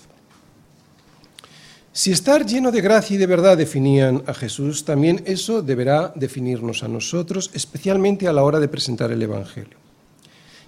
[1.93, 6.85] Si estar lleno de gracia y de verdad definían a Jesús, también eso deberá definirnos
[6.85, 9.77] a nosotros, especialmente a la hora de presentar el Evangelio.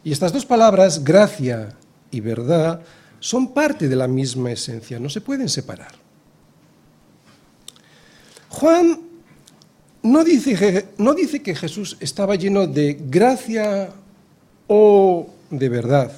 [0.02, 1.76] Y estas dos palabras, gracia
[2.10, 2.82] y verdad,
[3.20, 5.92] son parte de la misma esencia, no se pueden separar.
[8.48, 8.98] Juan
[10.02, 13.90] no dice, no dice que Jesús estaba lleno de gracia
[14.72, 16.12] o de verdad.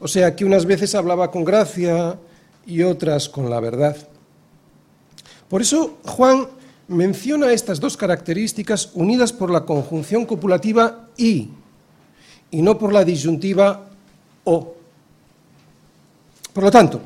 [0.00, 2.18] O sea, que unas veces hablaba con gracia
[2.64, 3.94] y otras con la verdad.
[5.50, 6.46] Por eso Juan
[6.88, 11.50] menciona estas dos características unidas por la conjunción copulativa y,
[12.50, 13.90] y no por la disyuntiva
[14.44, 14.74] o.
[16.54, 17.02] Por lo tanto,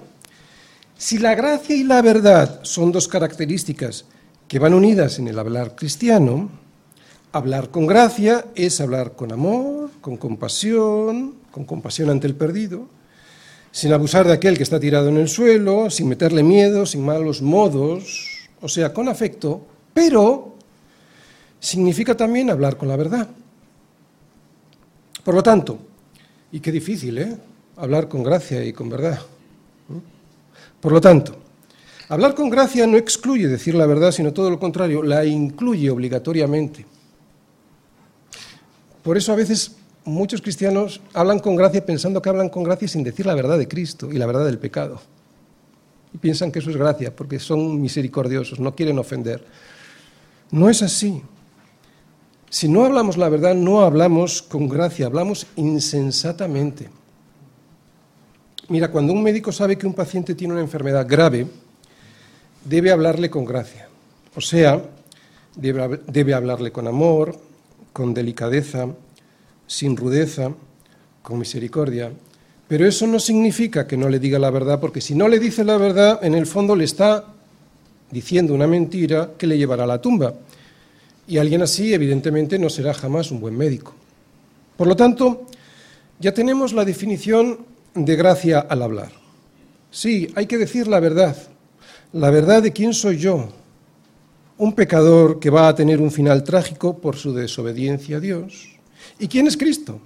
[0.96, 4.04] si la gracia y la verdad son dos características
[4.46, 6.61] que van unidas en el hablar cristiano,
[7.32, 12.86] hablar con gracia es hablar con amor, con compasión, con compasión ante el perdido,
[13.70, 17.40] sin abusar de aquel que está tirado en el suelo, sin meterle miedo, sin malos
[17.40, 20.54] modos, o sea, con afecto, pero
[21.58, 23.28] significa también hablar con la verdad.
[25.24, 25.78] Por lo tanto,
[26.50, 27.36] y qué difícil, ¿eh?
[27.76, 29.20] Hablar con gracia y con verdad.
[30.80, 31.36] Por lo tanto,
[32.08, 36.91] hablar con gracia no excluye decir la verdad, sino todo lo contrario, la incluye obligatoriamente.
[39.02, 43.02] Por eso a veces muchos cristianos hablan con gracia pensando que hablan con gracia sin
[43.02, 45.00] decir la verdad de Cristo y la verdad del pecado
[46.14, 49.44] y piensan que eso es gracia, porque son misericordiosos, no quieren ofender.
[50.50, 51.22] No es así.
[52.50, 56.90] Si no hablamos la verdad, no hablamos con gracia, hablamos insensatamente.
[58.68, 61.46] Mira, cuando un médico sabe que un paciente tiene una enfermedad grave,
[62.64, 63.88] debe hablarle con gracia.
[64.34, 64.82] O sea,
[65.56, 67.38] debe, hablarle con amor,
[67.92, 68.88] con delicadeza,
[69.66, 70.52] sin rudeza,
[71.22, 72.12] con misericordia,
[72.68, 75.62] pero eso no significa que no le diga la verdad, porque si no le dice
[75.62, 77.26] la verdad, en el fondo le está
[78.10, 80.34] diciendo una mentira que le llevará a la tumba.
[81.26, 83.94] Y alguien así, evidentemente, no será jamás un buen médico.
[84.76, 85.46] Por lo tanto,
[86.18, 87.58] ya tenemos la definición
[87.94, 89.12] de gracia al hablar.
[89.90, 91.36] Sí, hay que decir la verdad,
[92.12, 93.48] la verdad de quién soy yo,
[94.58, 98.68] un pecador que va a tener un final trágico por su desobediencia a Dios.
[99.18, 100.00] ¿Y quién es Cristo?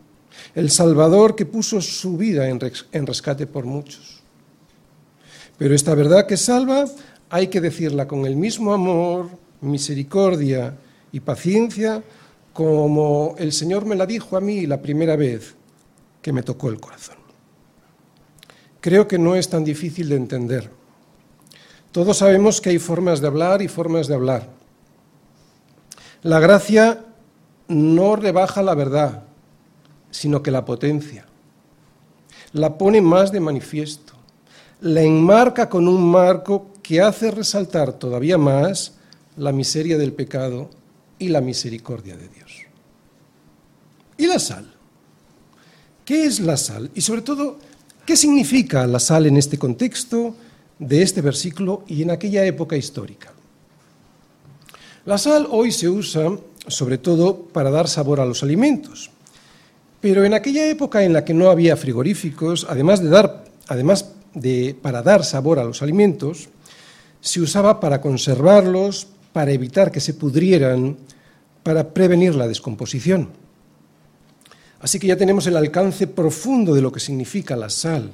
[0.55, 4.23] el Salvador que puso su vida en rescate por muchos.
[5.59, 6.87] Pero esta verdad que salva
[7.31, 9.29] hay que decirla con el mismo amor,
[9.61, 10.77] misericordia
[11.13, 12.03] y paciencia
[12.53, 15.55] como el Señor me la dijo a mí la primera vez
[16.23, 17.17] que me tocó el corazón.
[18.81, 20.71] Creo que no es tan difícil de entender.
[21.97, 24.51] Todos sabemos que hay formas de hablar y formas de hablar.
[26.23, 27.07] La gracia
[27.69, 29.25] no rebaja la verdad,
[30.11, 31.25] sino que la potencia.
[32.53, 34.13] La pone más de manifiesto.
[34.83, 38.97] La enmarca con un marco que hace resaltar todavía más
[39.39, 40.69] la miseria del pecado
[41.19, 42.67] y la misericordia de Dios.
[44.19, 44.71] ¿Y la sal?
[46.05, 46.91] ¿Qué es la sal?
[46.95, 47.59] Y sobre todo,
[48.05, 50.37] ¿qué significa la sal en este contexto
[50.79, 53.33] de este versículo y en aquella época histórica?
[55.05, 56.37] La sal hoy se usa
[56.69, 59.11] sobre todo para dar sabor a los alimentos.
[60.01, 64.77] Pero en aquella época en la que no había frigoríficos, además de dar, además de
[64.81, 66.49] para dar sabor a los alimentos,
[67.21, 70.97] se usaba para conservarlos, para evitar que se pudrieran,
[71.63, 73.31] para prevenir la descomposición.
[74.81, 78.11] Así que ya tenemos el alcance profundo de lo que significa la sal,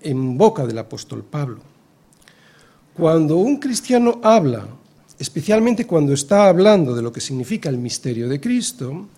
[0.00, 1.60] en boca del apóstol Pablo.
[2.94, 4.66] Cuando un cristiano habla,
[5.18, 9.08] especialmente cuando está hablando de lo que significa el misterio de Cristo,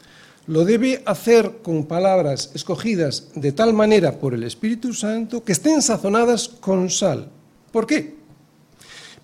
[0.46, 5.80] lo debe hacer con palabras escogidas de tal manera por el Espíritu Santo que estén
[5.82, 7.28] sazonadas con sal.
[7.70, 8.16] ¿Por qué?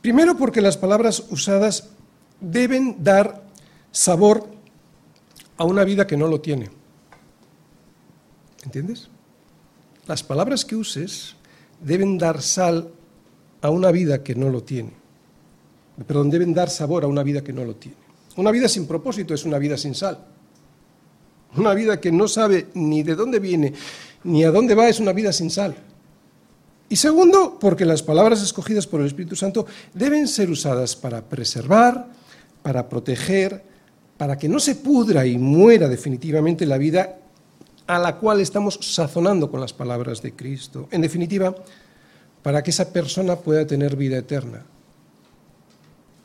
[0.00, 1.88] Primero porque las palabras usadas
[2.40, 3.42] deben dar
[3.90, 4.46] sabor
[5.56, 6.70] a una vida que no lo tiene.
[8.64, 9.08] ¿Entiendes?
[10.08, 11.36] Las palabras que uses
[11.80, 12.90] deben dar sal
[13.60, 14.92] a una vida que no lo tiene.
[16.06, 17.98] Perdón, deben dar sabor a una vida que no lo tiene.
[18.36, 20.18] Una vida sin propósito es una vida sin sal.
[21.56, 23.74] Una vida que no sabe ni de dónde viene
[24.24, 25.74] ni a dónde va es una vida sin sal.
[26.88, 32.06] Y segundo, porque las palabras escogidas por el Espíritu Santo deben ser usadas para preservar,
[32.62, 33.62] para proteger,
[34.16, 37.18] para que no se pudra y muera definitivamente la vida
[37.88, 40.88] a la cual estamos sazonando con las palabras de Cristo.
[40.90, 41.54] En definitiva,
[42.42, 44.64] para que esa persona pueda tener vida eterna.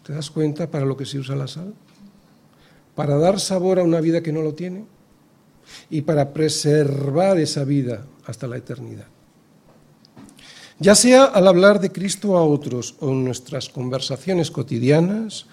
[0.06, 1.74] ¿Te das cuenta para lo que se usa la sal?
[2.96, 4.84] Para dar sabor a una vida que no lo tiene
[5.90, 9.08] y para preservar esa vida hasta la eternidad.
[10.80, 15.46] Ya sea al hablar de Cristo a otros o en nuestras conversaciones cotidianas,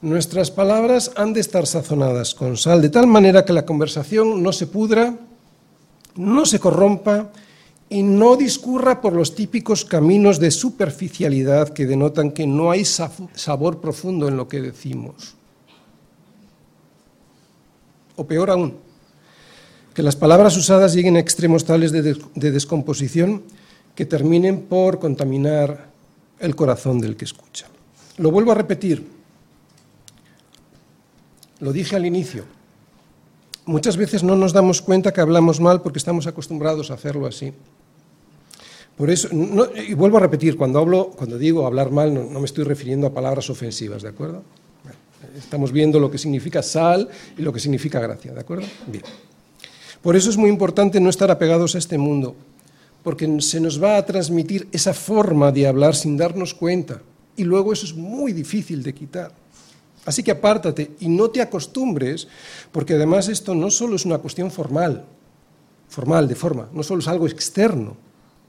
[0.00, 4.52] nuestras palabras han de estar sazonadas con sal, de tal manera que la conversación no
[4.52, 5.18] se pudra,
[6.16, 7.30] no se corrompa
[7.88, 13.80] y no discurra por los típicos caminos de superficialidad que denotan que no hay sabor
[13.80, 15.34] profundo en lo que decimos.
[18.16, 18.76] O peor aún,
[19.94, 23.42] que las palabras usadas lleguen a extremos tales de, descomposición
[23.94, 25.90] que terminen por contaminar
[26.40, 27.66] el corazón del que escucha.
[28.16, 29.06] Lo vuelvo a repetir,
[31.60, 32.44] lo dije al inicio,
[33.64, 37.52] muchas veces no nos damos cuenta que hablamos mal porque estamos acostumbrados a hacerlo así.
[38.96, 42.64] Por eso, y vuelvo a repetir, cuando hablo, cuando digo hablar mal, no, me estoy
[42.64, 44.42] refiriendo a palabras ofensivas, ¿de acuerdo?
[45.36, 47.08] Estamos viendo lo que significa sal
[47.38, 48.66] y lo que significa gracia, ¿de acuerdo?
[48.86, 49.02] Bien.
[50.02, 52.36] Por eso es muy importante no estar apegados a este mundo,
[53.02, 57.00] porque se nos va a transmitir esa forma de hablar sin darnos cuenta,
[57.36, 59.41] y luego eso es muy difícil de quitar.
[60.04, 62.26] Así que apártate y no te acostumbres,
[62.72, 65.04] porque además esto no solo es una cuestión formal,
[65.88, 67.96] formal de forma, no solo es algo externo,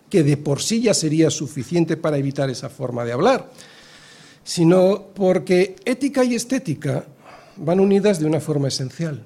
[0.09, 3.51] que de por sí ya sería suficiente para evitar esa forma de hablar,
[4.43, 7.05] sino porque ética y estética
[7.57, 9.23] van unidas de una forma esencial.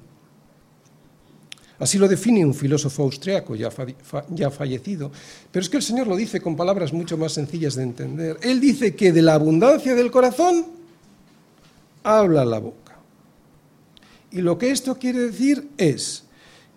[1.78, 3.70] Así lo define un filósofo austriaco ya,
[4.30, 5.12] ya, fallecido.
[5.50, 8.36] Pero es que el Señor lo dice con palabras mucho más sencillas de entender.
[8.42, 10.77] Él dice que de la abundancia del corazón
[12.16, 12.96] habla la boca.
[14.30, 16.24] Y lo que esto quiere decir es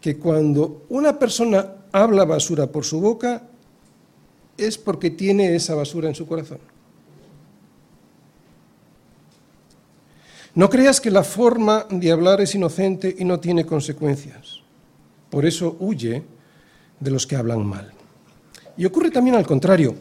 [0.01, 3.43] que cuando una persona habla basura por su boca,
[4.57, 6.59] es porque tiene esa basura en su corazón.
[10.53, 14.59] No creas que la forma de hablar es inocente y no tiene consecuencias.
[15.29, 16.23] Por eso huye
[16.99, 17.91] de los que hablan mal.
[18.75, 19.95] Y ocurre también al contrario,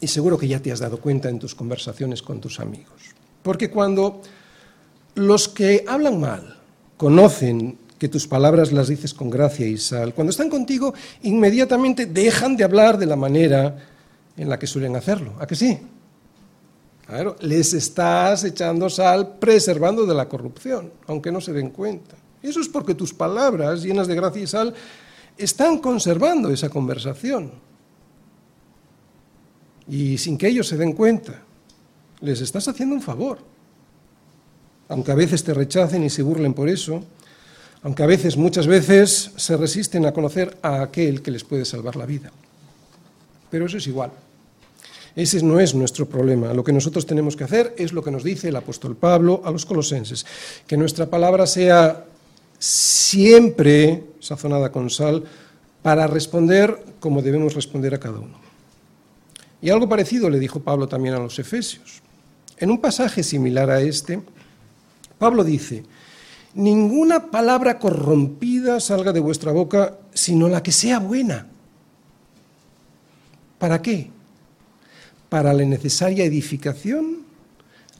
[0.00, 3.19] y seguro que ya te has dado cuenta en tus conversaciones con tus amigos.
[3.42, 4.20] Porque cuando
[5.14, 6.58] los que hablan mal
[6.96, 12.56] conocen que tus palabras las dices con gracia y sal, cuando están contigo inmediatamente dejan
[12.56, 13.76] de hablar de la manera
[14.36, 15.34] en la que suelen hacerlo.
[15.38, 15.78] ¿A que sí?
[17.06, 22.16] Claro, les estás echando sal preservando de la corrupción, aunque no se den cuenta.
[22.42, 24.74] Eso es porque tus palabras, llenas de gracia y sal,
[25.36, 27.50] están conservando esa conversación.
[29.88, 31.42] Y sin que ellos se den cuenta,
[32.20, 33.38] les estás haciendo un favor.
[34.88, 37.04] Aunque a veces te rechacen y se burlen por eso,
[37.82, 41.96] aunque a veces, muchas veces, se resisten a conocer a aquel que les puede salvar
[41.96, 42.30] la vida.
[43.50, 44.10] Pero eso es igual.
[45.16, 46.52] Ese no es nuestro problema.
[46.52, 49.50] Lo que nosotros tenemos que hacer es lo que nos dice el apóstol Pablo a
[49.50, 50.26] los colosenses,
[50.66, 52.04] que nuestra palabra sea
[52.58, 55.24] siempre sazonada con sal,
[55.82, 58.38] para responder como debemos responder a cada uno.
[59.62, 62.02] Y algo parecido le dijo Pablo también a los Efesios.
[62.60, 64.22] En un pasaje similar a este,
[65.18, 65.82] Pablo dice,
[66.54, 71.48] ninguna palabra corrompida salga de vuestra boca, sino la que sea buena.
[73.58, 74.10] ¿Para qué?
[75.28, 77.24] Para la necesaria edificación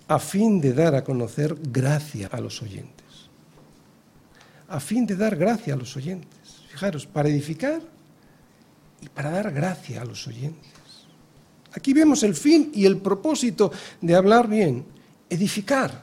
[0.06, 3.00] a fin de dar a conocer gracia a los oyentes
[4.70, 6.62] a fin de dar gracia a los oyentes.
[6.70, 7.82] Fijaros, para edificar
[9.02, 10.70] y para dar gracia a los oyentes.
[11.72, 14.84] Aquí vemos el fin y el propósito de hablar bien,
[15.28, 16.02] edificar,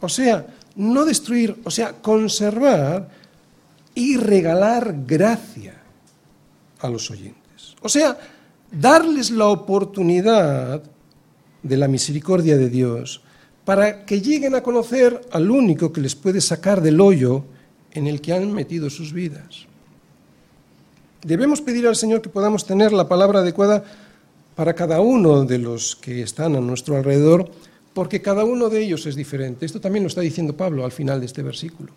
[0.00, 0.46] o sea,
[0.76, 3.08] no destruir, o sea, conservar
[3.94, 5.74] y regalar gracia
[6.80, 7.76] a los oyentes.
[7.82, 8.18] O sea,
[8.70, 10.82] darles la oportunidad
[11.62, 13.22] de la misericordia de Dios
[13.64, 17.44] para que lleguen a conocer al único que les puede sacar del hoyo
[17.92, 19.66] en el que han metido sus vidas.
[21.22, 23.84] Debemos pedir al Señor que podamos tener la palabra adecuada
[24.54, 27.50] para cada uno de los que están a nuestro alrededor,
[27.92, 29.66] porque cada uno de ellos es diferente.
[29.66, 31.92] Esto también lo está diciendo Pablo al final de este versículo.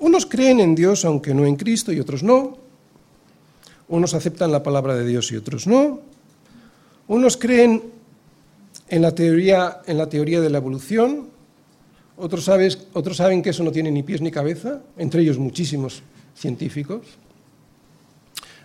[0.00, 2.58] Unos creen en Dios aunque no en Cristo y otros no.
[3.88, 6.00] Unos aceptan la palabra de Dios y otros no.
[7.08, 7.82] Unos creen
[8.88, 11.34] en la teoría, en la teoría de la evolución
[12.16, 12.48] otros,
[12.92, 16.02] otros saben que eso no tiene ni pies ni cabeza, entre ellos muchísimos
[16.36, 17.06] científicos.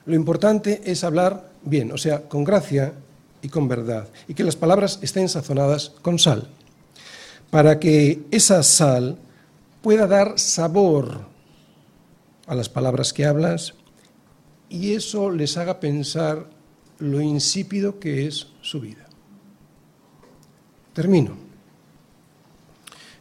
[0.06, 2.94] Lo importante es hablar bien, o sea, con gracia
[3.42, 6.50] y con verdad, y que las palabras estén sazonadas con sal,
[7.50, 9.18] para que esa sal
[9.82, 11.22] pueda dar sabor
[12.48, 13.76] a las palabras que hablas
[14.70, 16.50] y eso les haga pensar
[17.00, 19.08] lo insípido que es su vida.
[20.94, 21.50] Termino.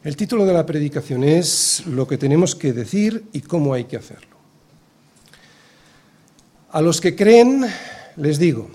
[0.02, 3.96] El título de la predicación es Lo que tenemos que decir y cómo hay que
[3.96, 4.36] hacerlo.
[6.70, 7.66] A los que creen
[8.16, 8.70] les digo,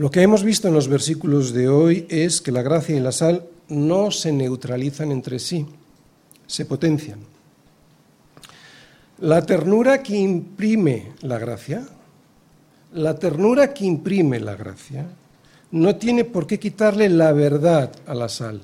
[0.00, 3.12] Lo que hemos visto en los versículos de hoy es que la gracia y la
[3.12, 5.66] sal no se neutralizan entre sí,
[6.46, 7.18] se potencian.
[9.18, 11.86] La ternura que imprime la gracia,
[12.94, 15.06] la ternura que imprime la gracia,
[15.70, 18.62] no tiene por qué quitarle la verdad a la sal.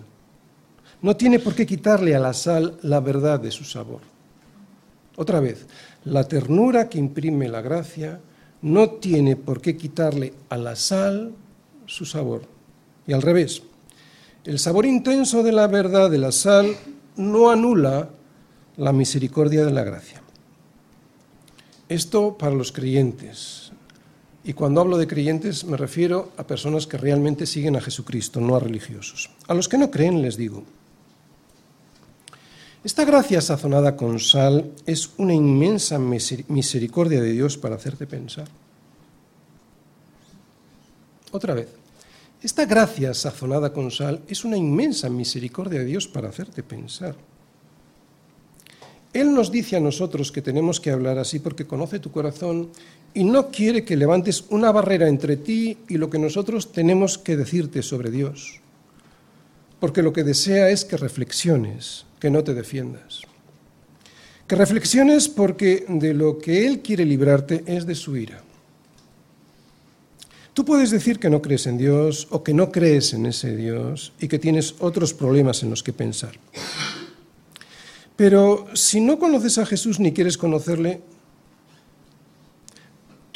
[1.03, 4.01] No tiene por qué quitarle a la sal la verdad de su sabor.
[5.17, 5.67] Otra vez,
[6.07, 8.21] la ternura que imprime la gracia
[8.67, 11.33] no tiene por qué quitarle a la sal
[11.87, 12.43] su sabor.
[13.07, 13.63] Y al revés,
[14.45, 16.75] el sabor intenso de la verdad de la sal
[17.15, 18.11] no anula
[18.77, 20.21] la misericordia de la gracia.
[21.89, 23.71] Esto para los creyentes.
[24.43, 28.57] Y cuando hablo de creyentes me refiero a personas que realmente siguen a Jesucristo, no
[28.57, 29.31] a religiosos.
[29.47, 30.65] A los que no creen les digo,
[32.87, 38.47] esta gracia sazonada con sal es una inmensa misericordia de Dios para hacerte pensar.
[41.33, 41.67] Otra vez,
[42.41, 47.17] esta gracia sazonada con sal es una inmensa misericordia de Dios para hacerte pensar.
[49.13, 52.71] Él nos dice a nosotros que tenemos que hablar así porque conoce tu corazón
[53.15, 57.37] y no quiere que levantes una barrera entre ti y lo que nosotros tenemos que
[57.37, 58.61] decirte sobre Dios.
[59.81, 63.23] Porque lo que desea es que reflexiones, que no te defiendas.
[64.47, 68.43] Que reflexiones porque de lo que Él quiere librarte es de su ira.
[70.55, 74.15] Tú puedes decir que no crees en Dios o que no crees en ese Dios
[74.19, 76.39] y que tienes otros problemas en los que pensar.
[78.17, 81.03] Pero si no conoces a Jesús ni quieres conocerle,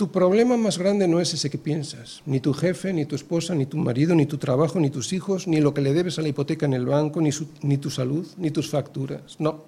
[0.00, 3.54] tu problema más grande no es ese que piensas, ni tu jefe, ni tu esposa,
[3.54, 6.22] ni tu marido, ni tu trabajo, ni tus hijos, ni lo que le debes a
[6.22, 7.28] la hipoteca en el banco, ni,
[7.60, 9.36] ni tu salud, ni tus facturas.
[9.38, 9.62] No.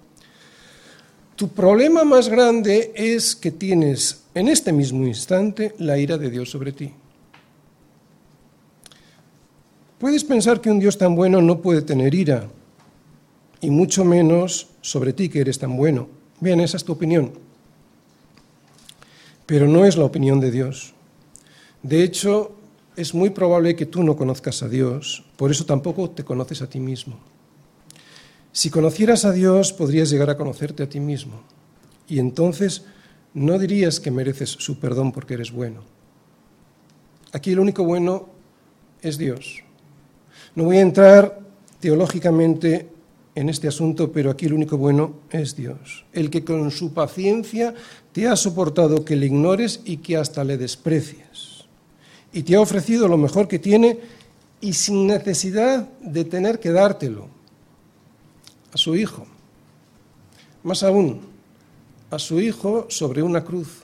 [1.35, 6.49] Tu problema más grande es que tienes en este mismo instante la ira de Dios
[6.49, 6.91] sobre ti.
[9.99, 12.49] Puedes pensar que un Dios tan bueno no puede tener ira,
[13.61, 16.07] y mucho menos sobre ti que eres tan bueno.
[16.39, 17.42] Bien, esa es tu opinión.
[19.45, 20.93] Pero no es la opinión de Dios.
[21.81, 22.55] De hecho,
[22.95, 26.69] es muy probable que tú no conozcas a Dios, por eso tampoco te conoces a
[26.69, 27.19] ti mismo.
[28.51, 31.41] Si conocieras a Dios, podrías llegar a conocerte a ti mismo.
[32.07, 32.85] Y entonces
[33.33, 35.81] no dirías que mereces su perdón porque eres bueno.
[37.31, 38.29] Aquí el único bueno
[39.01, 39.63] es Dios.
[40.53, 41.39] No voy a entrar
[41.79, 42.92] teológicamente
[43.35, 47.73] en este asunto, pero aquí el único bueno es Dios, el que con su paciencia
[48.11, 51.65] te ha soportado que le ignores y que hasta le desprecies.
[52.31, 53.99] Y te ha ofrecido lo mejor que tiene
[54.61, 57.27] y sin necesidad de tener que dártelo
[58.71, 59.25] a su Hijo.
[60.63, 61.21] Más aún,
[62.09, 63.83] a su Hijo sobre una cruz.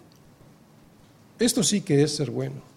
[1.38, 2.69] Esto sí que es ser bueno.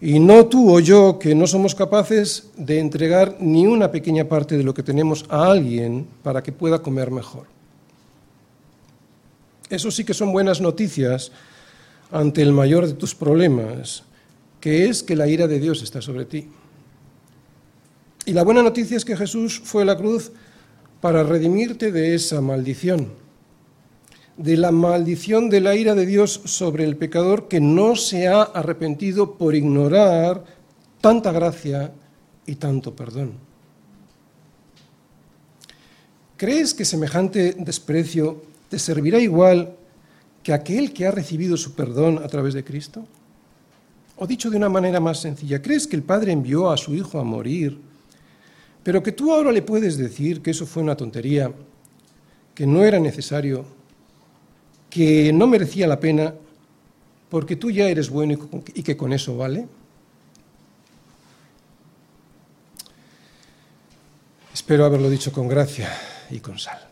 [0.00, 4.56] Y no tú o yo que no somos capaces de entregar ni una pequeña parte
[4.56, 7.46] de lo que tenemos a alguien para que pueda comer mejor.
[9.68, 11.32] Eso sí que son buenas noticias
[12.12, 14.04] ante el mayor de tus problemas,
[14.60, 16.48] que es que la ira de Dios está sobre ti.
[18.24, 20.30] Y la buena noticia es que Jesús fue a la cruz
[21.00, 23.27] para redimirte de esa maldición
[24.38, 28.42] de la maldición de la ira de Dios sobre el pecador que no se ha
[28.42, 30.44] arrepentido por ignorar
[31.00, 31.92] tanta gracia
[32.46, 33.32] y tanto perdón.
[36.36, 39.74] ¿Crees que semejante desprecio te servirá igual
[40.44, 43.04] que aquel que ha recibido su perdón a través de Cristo?
[44.16, 47.18] O dicho de una manera más sencilla, ¿crees que el Padre envió a su Hijo
[47.18, 47.80] a morir,
[48.84, 51.52] pero que tú ahora le puedes decir que eso fue una tontería,
[52.54, 53.77] que no era necesario
[54.90, 56.34] que no merecía la pena
[57.28, 58.38] porque tú ya eres bueno
[58.74, 59.66] y que con eso vale?
[64.52, 65.90] Espero haberlo dicho con gracia
[66.30, 66.87] y con sal.